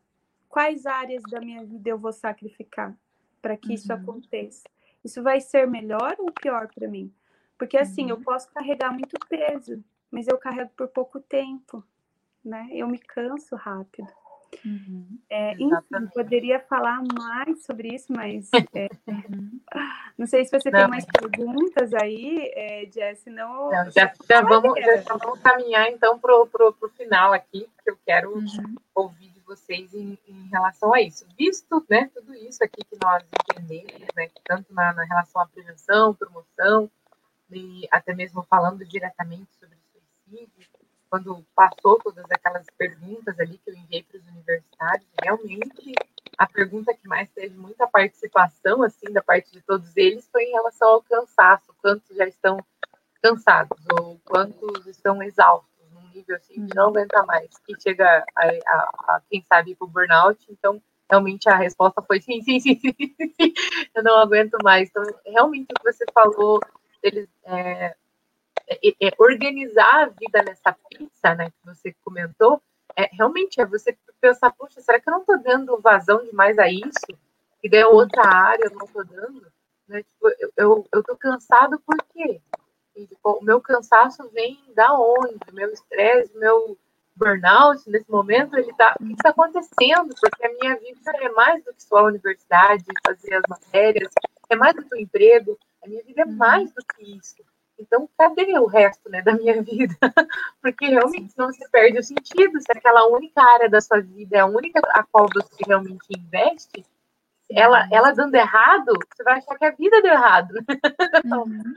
[0.48, 2.94] Quais áreas da minha vida eu vou sacrificar
[3.40, 3.74] para que uhum.
[3.74, 4.64] isso aconteça?
[5.04, 7.12] Isso vai ser melhor ou pior para mim?
[7.56, 8.10] Porque assim, uhum.
[8.10, 11.84] eu posso carregar muito peso, mas eu carrego por pouco tempo,
[12.44, 12.68] né?
[12.72, 14.08] Eu me canso rápido.
[14.64, 15.18] Uhum.
[15.28, 19.60] É, enfim, poderia falar mais sobre isso, mas é, uhum.
[20.16, 23.70] não sei se você não, tem mais perguntas aí, é, Jess, senão...
[23.70, 28.34] Não, já, já, vamos, já, vamos caminhar então para o final aqui, que eu quero
[28.34, 28.74] uhum.
[28.94, 31.26] ouvir vocês em, em, relação a isso.
[31.36, 36.14] Visto né, tudo isso aqui que nós entendemos, né, tanto na, na, relação à prevenção,
[36.14, 36.90] promoção,
[37.50, 40.68] e até mesmo falando diretamente sobre suicídio,
[41.08, 45.94] quando passou todas aquelas perguntas ali que eu enviei para os universitários, realmente
[46.36, 50.52] a pergunta que mais teve muita participação, assim, da parte de todos eles, foi em
[50.52, 52.58] relação ao cansaço, quantos já estão
[53.22, 55.77] cansados ou quantos estão exaustos
[56.28, 56.90] nível assim de não uhum.
[56.90, 61.56] aguentar mais, que chega a, a, a quem sabe para o burnout, então realmente a
[61.56, 63.54] resposta foi sim, sim, sim, sim, sim,
[63.94, 64.90] eu não aguento mais.
[64.90, 66.60] Então, realmente o que você falou,
[67.02, 67.96] eles é,
[68.68, 72.60] é, é, organizar a vida nessa pizza, né, que você comentou,
[72.94, 76.68] é, realmente é você pensar, poxa, será que eu não estou dando vazão demais a
[76.68, 77.06] isso?
[77.62, 79.46] E daí outra área eu não estou dando?
[79.88, 80.02] Né?
[80.02, 82.40] Tipo, eu, eu, eu tô cansado por quê?
[83.22, 85.38] O meu cansaço vem da onde?
[85.50, 86.78] O meu estresse, o meu
[87.18, 90.14] burnout nesse momento, ele tá, o que está acontecendo?
[90.20, 94.12] Porque a minha vida é mais do que só a universidade, fazer as matérias,
[94.48, 96.36] é mais do que o emprego, a minha vida é uhum.
[96.36, 97.36] mais do que isso.
[97.78, 99.96] Então, cadê o resto né, da minha vida?
[100.62, 102.60] Porque realmente não se perde o sentido.
[102.60, 106.84] Se aquela única área da sua vida é a única a qual você realmente investe,
[107.50, 107.88] ela, uhum.
[107.92, 110.54] ela dando errado, você vai achar que a vida deu errado.
[111.24, 111.74] Uhum.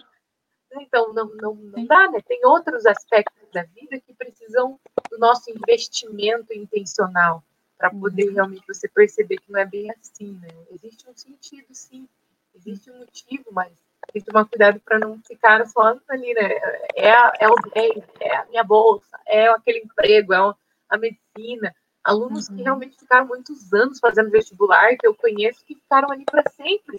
[0.73, 2.19] Então, não, não, não dá, né?
[2.25, 7.43] Tem outros aspectos da vida que precisam do nosso investimento intencional
[7.77, 8.33] para poder uhum.
[8.35, 10.49] realmente você perceber que não é bem assim, né?
[10.71, 12.07] Existe um sentido, sim.
[12.55, 13.71] Existe um motivo, mas
[14.11, 16.49] tem que tomar cuidado para não ficar só ali, né?
[16.95, 20.53] É a, é, o, é, é a minha bolsa, é aquele emprego, é
[20.89, 21.75] a medicina.
[22.03, 22.55] Alunos uhum.
[22.55, 26.97] que realmente ficaram muitos anos fazendo vestibular, que eu conheço, que ficaram ali para sempre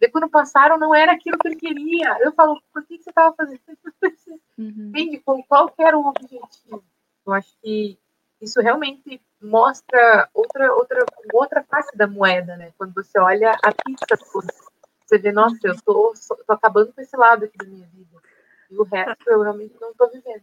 [0.00, 2.16] e quando passaram, não era aquilo que ele queria.
[2.20, 4.40] Eu falo, por que, você estava fazendo isso?
[4.58, 4.88] Uhum.
[4.88, 5.22] Entende?
[5.46, 6.82] Qual era o objetivo?
[7.24, 7.96] Eu acho que
[8.40, 12.72] isso realmente mostra outra, outra, outra face da moeda, né?
[12.76, 14.16] Quando você olha a pizza
[15.06, 16.12] você vê, nossa, eu tô,
[16.44, 18.20] tô acabando com esse lado aqui da minha vida.
[18.68, 20.42] E o resto eu realmente não tô vivendo.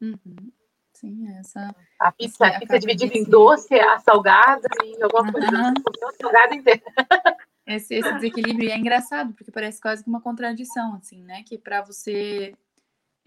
[0.00, 0.52] Uhum.
[0.92, 1.74] Sim, essa.
[1.98, 5.48] A pizza, a pizza dividida em doce, a salgada e alguma coisa.
[5.48, 6.08] Uhum.
[6.08, 6.82] A salgada inteira.
[7.66, 11.42] Esse, esse desequilíbrio é engraçado, porque parece quase que uma contradição, assim, né?
[11.44, 12.54] Que para você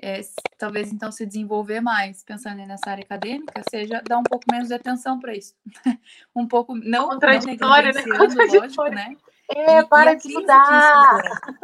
[0.01, 0.19] é,
[0.57, 4.73] talvez então se desenvolver mais, pensando nessa área acadêmica, seja dar um pouco menos de
[4.73, 5.55] atenção para isso.
[6.35, 8.45] um pouco, não, contraditório, não né?
[8.59, 9.15] lógico, né?
[9.49, 11.21] É, e, para e de estudar.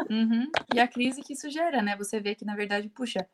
[0.09, 0.49] Uhum.
[0.73, 1.95] E a crise que isso gera, né?
[1.97, 3.27] Você vê que, na verdade, puxa,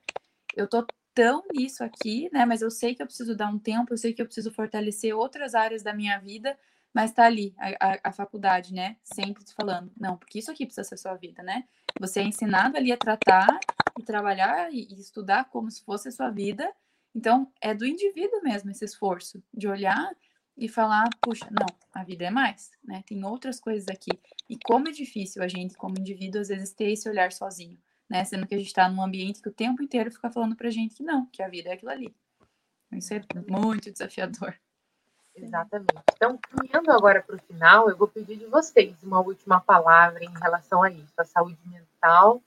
[0.55, 2.45] eu tô tão nisso aqui, né?
[2.45, 5.15] Mas eu sei que eu preciso dar um tempo, eu sei que eu preciso fortalecer
[5.15, 6.57] outras áreas da minha vida,
[6.97, 8.97] mas tá ali a, a, a, faculdade, né?
[9.03, 11.65] Sempre falando, não, porque isso aqui precisa ser sua vida, né?
[11.99, 13.59] Você é ensinado ali a tratar
[13.99, 16.67] e trabalhar e, e estudar como se fosse a sua vida.
[17.13, 20.09] Então, é do indivíduo mesmo esse esforço de olhar
[20.57, 23.03] e falar, puxa, não, a vida é mais, né?
[23.05, 24.19] Tem outras coisas aqui.
[24.49, 27.77] E como é difícil a gente, como indivíduo, às vezes ter esse olhar sozinho,
[28.09, 28.25] né?
[28.25, 30.95] Sendo que a gente está num ambiente que o tempo inteiro fica falando pra gente
[30.95, 32.15] que não, que a vida é aquilo ali.
[32.91, 34.57] Isso é muito desafiador.
[35.45, 36.03] Exatamente.
[36.15, 40.33] Então, caminhando agora para o final, eu vou pedir de vocês uma última palavra em
[40.39, 42.41] relação a isso, a saúde mental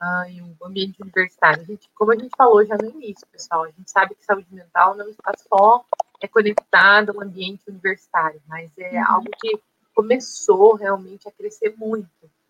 [0.00, 1.62] uh, e o ambiente universitário.
[1.62, 4.48] A gente, como a gente falou já no início, pessoal, a gente sabe que saúde
[4.50, 5.84] mental não está só
[6.20, 9.06] é conectada ao ambiente universitário, mas é uhum.
[9.08, 9.60] algo que
[9.94, 12.08] começou realmente a crescer muito.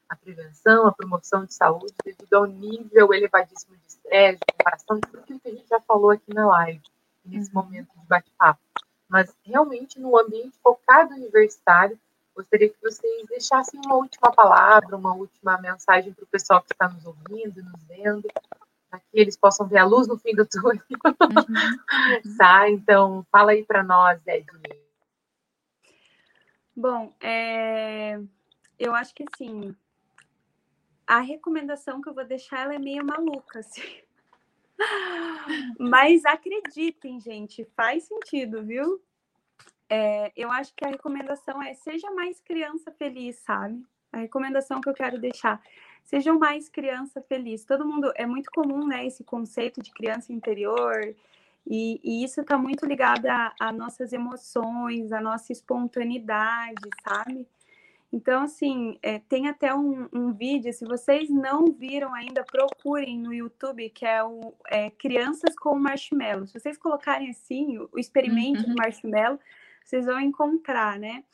[0.08, 5.08] A prevenção, a promoção de saúde, devido ao nível elevadíssimo de estresse, de comparação, de
[5.08, 6.82] tudo aquilo que a gente já falou aqui na live,
[7.24, 7.62] nesse uhum.
[7.62, 8.60] momento de bate-papo.
[9.12, 12.00] Mas realmente no ambiente focado universitário,
[12.34, 16.88] gostaria que vocês deixassem uma última palavra, uma última mensagem para o pessoal que está
[16.88, 18.26] nos ouvindo, nos vendo,
[18.88, 20.82] para que eles possam ver a luz no fim do túnel.
[20.90, 22.36] Uhum.
[22.38, 22.70] tá?
[22.70, 24.82] Então, fala aí para nós, Ednei.
[26.74, 28.18] Bom, é...
[28.78, 29.76] eu acho que assim,
[31.06, 33.82] a recomendação que eu vou deixar ela é meio maluca, assim.
[35.78, 39.00] Mas acreditem, gente, faz sentido, viu?
[39.88, 43.84] É, eu acho que a recomendação é seja mais criança feliz, sabe?
[44.12, 45.60] A recomendação que eu quero deixar
[46.04, 47.64] sejam mais criança feliz.
[47.64, 51.14] Todo mundo é muito comum, né, esse conceito de criança interior,
[51.66, 57.46] e, e isso está muito ligado a, nossas emoções, a nossa espontaneidade, sabe?
[58.12, 63.32] Então, assim, é, tem até um, um, vídeo, se vocês não viram ainda, procurem no
[63.32, 66.46] YouTube, que é o é, Crianças com Marshmallow.
[66.46, 68.74] Se vocês colocarem assim, o, experimento uhum.
[68.74, 69.38] do marshmallow,
[69.82, 71.24] vocês vão encontrar, né?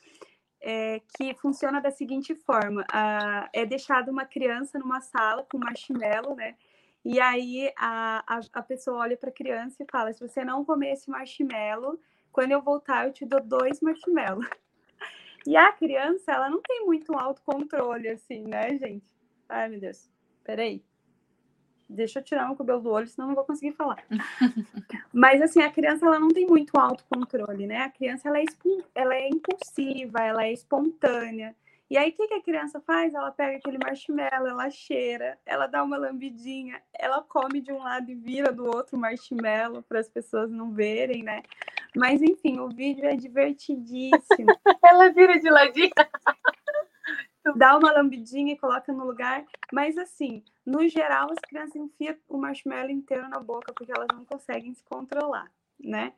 [0.61, 6.35] é, que funciona da seguinte forma: a, é deixada uma criança numa sala com marshmallow,
[6.35, 6.55] né?
[7.03, 10.65] E aí a, a, a pessoa olha para a criança e fala: se você não
[10.65, 11.99] comer esse marshmallow,
[12.31, 14.47] quando eu voltar eu te dou dois marshmallows.
[15.45, 19.05] E a criança, ela não tem muito um autocontrole, assim, né, gente?
[19.47, 20.09] Ai, meu Deus.
[20.43, 20.83] Peraí
[21.89, 24.03] deixa eu tirar o cabelo do olho, senão não vou conseguir falar.
[25.11, 27.77] Mas assim, a criança ela não tem muito autocontrole, né?
[27.77, 28.43] A criança ela é,
[28.93, 31.55] ela é impulsiva, ela é espontânea.
[31.89, 33.15] E aí, o que, que a criança faz?
[33.15, 38.11] Ela pega aquele marshmallow, ela cheira, ela dá uma lambidinha, ela come de um lado
[38.11, 41.41] e vira do outro marshmallow para as pessoas não verem, né?
[41.95, 44.49] Mas enfim, o vídeo é divertidíssimo.
[44.83, 45.91] ela vira de ladinho
[47.55, 49.45] dá uma lambidinha e coloca no lugar.
[49.71, 54.25] Mas assim, no geral, as crianças enfiam o marshmallow inteiro na boca porque elas não
[54.25, 56.13] conseguem se controlar, né?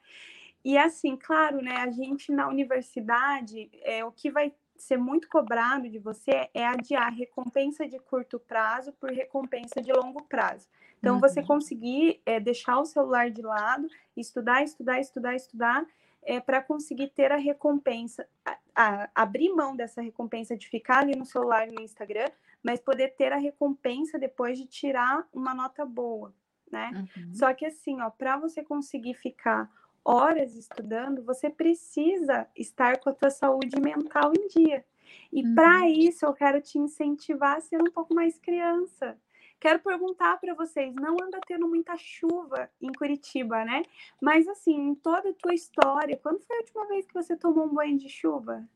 [0.63, 1.77] E assim, claro, né?
[1.77, 7.13] A gente na universidade, é, o que vai ser muito cobrado de você é adiar
[7.13, 10.67] recompensa de curto prazo por recompensa de longo prazo.
[10.99, 11.19] Então, uhum.
[11.19, 15.85] você conseguir é, deixar o celular de lado, estudar, estudar, estudar, estudar,
[16.23, 21.15] é, para conseguir ter a recompensa, a, a, abrir mão dessa recompensa de ficar ali
[21.15, 22.29] no celular e no Instagram,
[22.61, 26.33] mas poder ter a recompensa depois de tirar uma nota boa,
[26.71, 26.91] né?
[26.93, 27.33] Uhum.
[27.33, 29.67] Só que assim, ó, para você conseguir ficar
[30.03, 34.85] horas estudando, você precisa estar com a tua saúde mental em dia.
[35.31, 35.55] E uhum.
[35.55, 39.17] para isso eu quero te incentivar a ser um pouco mais criança.
[39.59, 43.83] Quero perguntar para vocês, não anda tendo muita chuva em Curitiba, né?
[44.19, 47.65] Mas assim, em toda a tua história, quando foi a última vez que você tomou
[47.65, 48.67] um banho de chuva?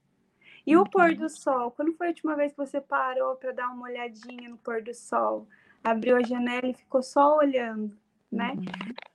[0.65, 0.83] E uhum.
[0.83, 1.71] o pôr do sol?
[1.71, 4.93] Quando foi a última vez que você parou para dar uma olhadinha no pôr do
[4.93, 5.47] sol?
[5.83, 7.97] Abriu a janela e ficou só olhando,
[8.35, 8.53] né?
[8.53, 8.65] Uhum.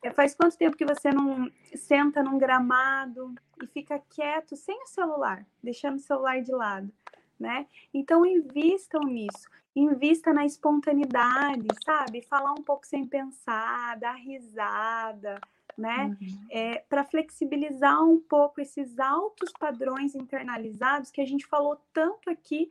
[0.02, 4.86] É, faz quanto tempo que você não senta num gramado e fica quieto sem o
[4.86, 6.92] celular, deixando o celular de lado,
[7.38, 7.66] né?
[7.92, 12.22] Então invistam nisso invista na espontaneidade, sabe?
[12.22, 15.40] Falar um pouco sem pensar, dar risada,
[15.76, 16.16] né?
[16.20, 16.46] Uhum.
[16.50, 22.70] É, para flexibilizar um pouco esses altos padrões internalizados que a gente falou tanto aqui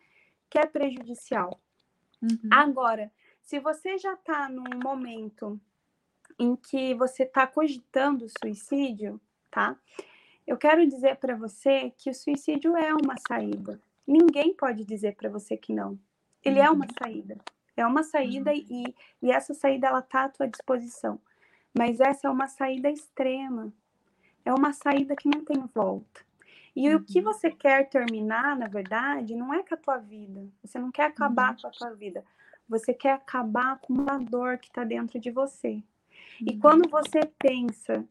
[0.50, 1.60] que é prejudicial.
[2.22, 2.50] Uhum.
[2.52, 5.60] Agora, se você já está num momento
[6.40, 9.20] em que você está cogitando suicídio,
[9.52, 9.78] tá?
[10.48, 13.80] Eu quero dizer para você que o suicídio é uma saída.
[14.08, 16.00] Ninguém pode dizer para você que não.
[16.44, 16.66] Ele uhum.
[16.66, 17.04] é uma uhum.
[17.04, 17.38] saída.
[17.78, 18.66] É uma saída uhum.
[18.70, 21.20] e, e essa saída ela está à tua disposição.
[21.78, 23.72] Mas essa é uma saída extrema.
[24.44, 26.22] É uma saída que não tem volta.
[26.76, 26.96] E uhum.
[26.96, 27.26] o que uhum.
[27.26, 30.48] você quer terminar, na verdade, não é com a tua vida.
[30.64, 31.62] Você não quer acabar uhum.
[31.62, 32.24] com a tua vida.
[32.68, 35.84] Você quer acabar com uma dor que está dentro de você.
[36.46, 38.06] E quando você pensa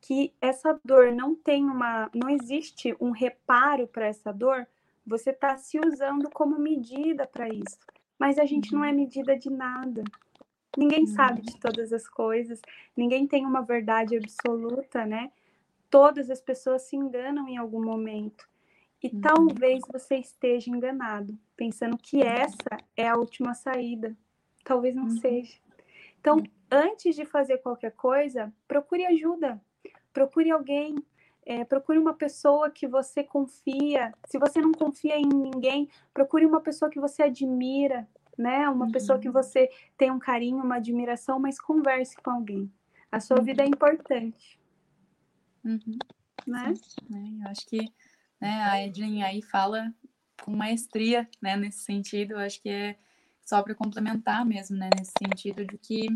[0.00, 4.66] que essa dor não tem uma, não existe um reparo para essa dor,
[5.06, 7.78] você está se usando como medida para isso.
[8.18, 8.96] Mas a gente não é uhum.
[8.96, 10.02] medida de nada.
[10.76, 11.60] Ninguém sabe de uhum.
[11.60, 12.60] todas as coisas,
[12.96, 15.30] ninguém tem uma verdade absoluta, né?
[15.90, 18.46] Todas as pessoas se enganam em algum momento.
[19.02, 19.20] E uhum.
[19.20, 24.16] talvez você esteja enganado, pensando que essa é a última saída.
[24.64, 25.18] Talvez não uhum.
[25.18, 25.54] seja.
[26.20, 29.60] Então, antes de fazer qualquer coisa, procure ajuda.
[30.12, 30.96] Procure alguém,
[31.46, 34.12] é, procure uma pessoa que você confia.
[34.26, 38.68] Se você não confia em ninguém, procure uma pessoa que você admira, né?
[38.68, 38.92] Uma uhum.
[38.92, 42.70] pessoa que você tem um carinho, uma admiração, mas converse com alguém.
[43.10, 43.44] A sua uhum.
[43.44, 44.60] vida é importante.
[45.64, 45.98] Uhum.
[46.46, 46.74] Né?
[46.74, 47.92] Sim, eu acho que
[48.40, 49.92] né, a Edlin aí fala
[50.44, 52.32] com maestria né, nesse sentido.
[52.32, 52.96] Eu acho que é
[53.44, 56.08] só para complementar mesmo, né, nesse sentido de que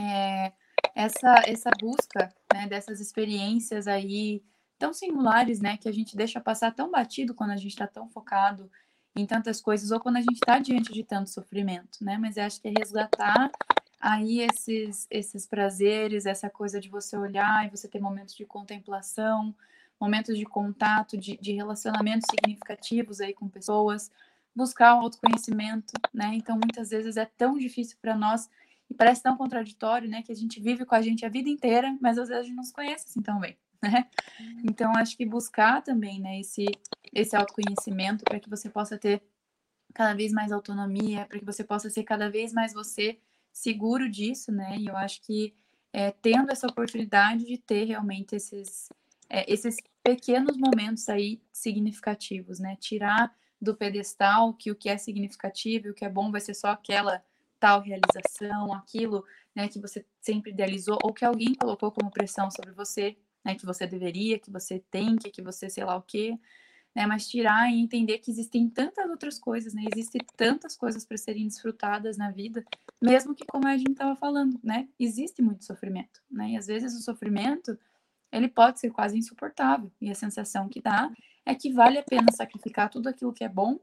[0.00, 0.52] é,
[0.94, 4.42] essa, essa busca né, dessas experiências aí
[4.78, 8.08] tão singulares, né, que a gente deixa passar tão batido quando a gente está tão
[8.08, 8.70] focado
[9.14, 12.16] em tantas coisas ou quando a gente está diante de tanto sofrimento, né?
[12.16, 13.50] Mas eu acho que é resgatar
[14.00, 19.54] aí esses esses prazeres, essa coisa de você olhar e você ter momentos de contemplação,
[20.00, 24.10] momentos de contato, de, de relacionamentos significativos aí com pessoas,
[24.54, 26.30] buscar o autoconhecimento, né?
[26.34, 28.48] Então muitas vezes é tão difícil para nós
[28.90, 30.22] e parece tão contraditório, né?
[30.22, 32.56] Que a gente vive com a gente a vida inteira, mas às vezes a gente
[32.56, 34.08] não se conhece assim tão bem, né?
[34.40, 34.62] Uhum.
[34.64, 36.40] Então acho que buscar também, né?
[36.40, 36.66] Esse
[37.12, 39.22] esse autoconhecimento para que você possa ter
[39.92, 43.18] cada vez mais autonomia, para que você possa ser cada vez mais você
[43.52, 44.76] seguro disso, né?
[44.78, 45.54] E eu acho que
[45.92, 48.88] é, tendo essa oportunidade de ter realmente esses,
[49.28, 52.76] é, esses pequenos momentos aí significativos, né?
[52.76, 56.54] Tirar do pedestal que o que é significativo e o que é bom vai ser
[56.54, 57.22] só aquela
[57.60, 62.72] tal realização, aquilo né, que você sempre idealizou ou que alguém colocou como pressão sobre
[62.72, 66.38] você, né, que você deveria, que você tem, que, que você sei lá o quê
[66.94, 67.06] né?
[67.06, 69.84] Mas tirar e entender que existem tantas outras coisas, né?
[69.92, 72.64] Existem tantas coisas para serem desfrutadas na vida,
[73.00, 74.88] mesmo que como a gente estava falando, né?
[74.98, 76.50] Existe muito sofrimento, né?
[76.50, 77.78] E às vezes o sofrimento
[78.32, 81.10] ele pode ser quase insuportável e a sensação que dá
[81.44, 83.78] é que vale a pena sacrificar tudo aquilo que é bom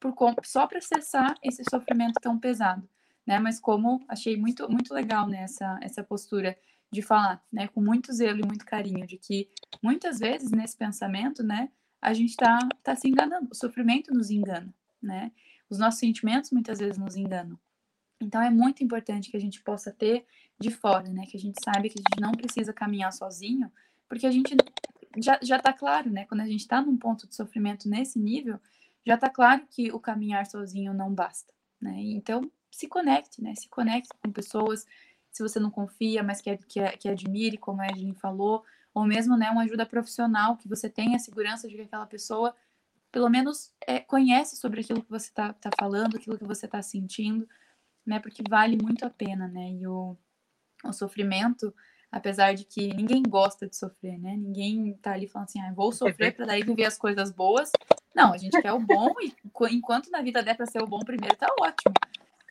[0.00, 2.88] por só para cessar esse sofrimento tão pesado,
[3.26, 3.38] né?
[3.38, 6.56] Mas como achei muito muito legal né, essa, postura
[6.90, 9.48] de falar, né, com muito zelo e muito carinho, de que
[9.82, 11.70] muitas vezes nesse pensamento, né,
[12.00, 13.48] a gente está tá se enganando.
[13.50, 15.32] O sofrimento nos engana, né?
[15.70, 17.58] Os nossos sentimentos muitas vezes nos enganam.
[18.20, 20.26] Então é muito importante que a gente possa ter
[20.60, 21.24] de fora, né?
[21.26, 23.72] Que a gente saiba que a gente não precisa caminhar sozinho,
[24.08, 24.56] porque a gente
[25.18, 26.24] já, já tá claro, né?
[26.26, 28.60] Quando a gente está num ponto de sofrimento nesse nível,
[29.06, 31.94] já tá claro que o caminhar sozinho não basta, né?
[31.98, 33.54] Então se conecte, né?
[33.54, 34.86] Se conecte com pessoas,
[35.30, 38.64] se você não confia, mas que, que, que admire, como a Edwin falou,
[38.94, 42.54] ou mesmo né, uma ajuda profissional, que você tenha a segurança de que aquela pessoa,
[43.10, 46.82] pelo menos, é, conhece sobre aquilo que você está tá falando, aquilo que você está
[46.82, 47.48] sentindo,
[48.04, 48.18] né?
[48.18, 49.70] Porque vale muito a pena, né?
[49.70, 50.16] E o,
[50.84, 51.74] o sofrimento,
[52.10, 54.36] apesar de que ninguém gosta de sofrer, né?
[54.36, 57.70] Ninguém tá ali falando assim, ah, vou sofrer para daí viver as coisas boas.
[58.14, 59.34] Não, a gente quer o bom e
[59.70, 61.94] enquanto na vida der para ser o bom primeiro, tá ótimo,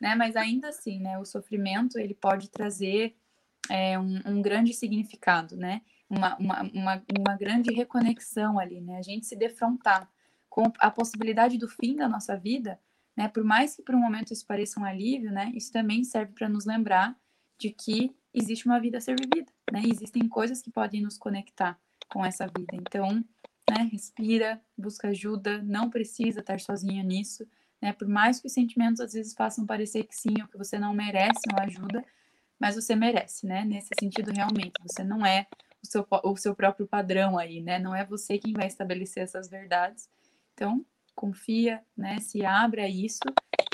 [0.02, 0.14] né?
[0.14, 1.18] Mas ainda assim, né?
[1.18, 3.16] O sofrimento ele pode trazer
[3.70, 5.80] é, um, um grande significado, né?
[6.12, 8.98] uma, uma, uma, uma grande reconexão ali, né?
[8.98, 10.08] A gente se defrontar
[10.50, 12.78] com a possibilidade do fim da nossa vida,
[13.16, 13.28] né?
[13.28, 15.50] Por mais que por um momento isso pareça um alívio, né?
[15.54, 17.16] Isso também serve para nos lembrar
[17.58, 19.82] de que existe uma vida a ser vivida, né?
[19.86, 21.78] Existem coisas que podem nos conectar
[22.10, 22.74] com essa vida.
[22.74, 23.24] Então,
[23.70, 23.88] né?
[23.90, 27.48] Respira, busca ajuda, não precisa estar sozinho nisso,
[27.82, 27.92] né?
[27.92, 30.94] Por mais que os sentimentos às vezes façam parecer que sim, ou que você não
[30.94, 32.04] merece uma ajuda,
[32.58, 33.64] mas você merece, né?
[33.64, 35.48] Nesse sentido, realmente, você não é
[35.82, 37.80] o seu, o seu próprio padrão aí, né?
[37.80, 40.08] Não é você quem vai estabelecer essas verdades.
[40.54, 42.20] Então, confia, né?
[42.20, 43.18] Se abra a isso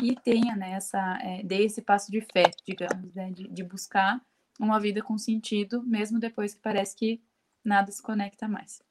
[0.02, 0.72] e tenha, né?
[0.72, 3.30] Essa, é, dê esse passo de fé, digamos, né?
[3.30, 4.18] De, de buscar
[4.59, 7.22] uma vida com sentido, mesmo depois que parece que
[7.62, 8.82] nada se conecta mais.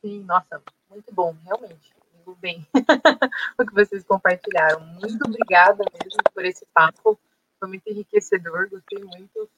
[0.00, 1.99] Sim, nossa, muito bom, realmente.
[2.26, 2.66] Muito bem
[3.58, 4.80] o que vocês compartilharam.
[4.80, 7.18] Muito obrigada mesmo por esse papo.
[7.58, 9.48] Foi muito enriquecedor, gostei muito.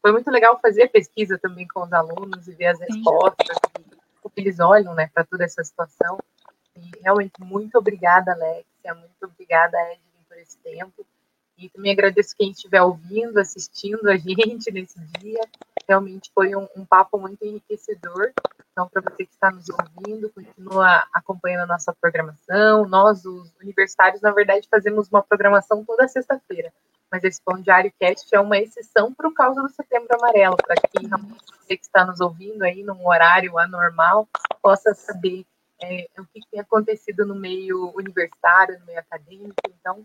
[0.00, 3.58] Foi muito legal fazer pesquisa também com os alunos e ver as respostas,
[4.22, 6.18] o que eles olham né, para toda essa situação.
[6.76, 11.06] E realmente, muito obrigada, Alexia, muito obrigada, Edwin, por esse tempo.
[11.58, 15.40] E também agradeço quem estiver ouvindo, assistindo a gente nesse dia.
[15.88, 18.32] Realmente foi um, um papo muito enriquecedor.
[18.72, 22.86] Então, para você que está nos ouvindo, continua acompanhando a nossa programação.
[22.86, 26.72] Nós, os universitários, na verdade, fazemos uma programação toda sexta-feira
[27.10, 31.08] mas esse Pão Diário Cast é uma exceção por causa do Setembro Amarelo, para que
[31.08, 34.28] você que está nos ouvindo aí num horário anormal
[34.62, 35.46] possa saber
[35.80, 39.54] é, o que tem acontecido no meio universitário, no meio acadêmico.
[39.68, 40.04] Então,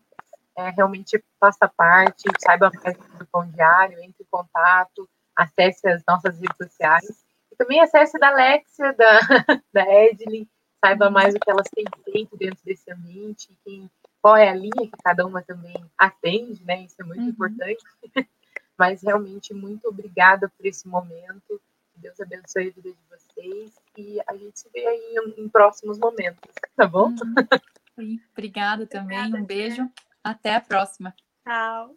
[0.57, 6.39] é, realmente faça parte, saiba mais do Pão Diário, entre em contato, acesse as nossas
[6.39, 7.25] redes sociais.
[7.51, 9.19] E também acesse da Alexia, da,
[9.73, 10.47] da Edley,
[10.83, 13.89] saiba mais o que elas têm feito dentro desse ambiente, quem,
[14.21, 16.83] qual é a linha que cada uma também atende, né?
[16.83, 17.29] Isso é muito uhum.
[17.29, 17.83] importante.
[18.77, 21.61] Mas realmente muito obrigada por esse momento.
[21.93, 25.47] Que Deus abençoe a vida de vocês e a gente se vê aí em, em
[25.49, 27.09] próximos momentos, tá bom?
[27.09, 28.19] Uhum.
[28.33, 29.91] Obrigada também, obrigada, um beijo.
[30.23, 31.13] Até a próxima.
[31.43, 31.95] Tchau.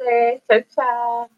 [0.00, 1.30] É, tchau, tchau.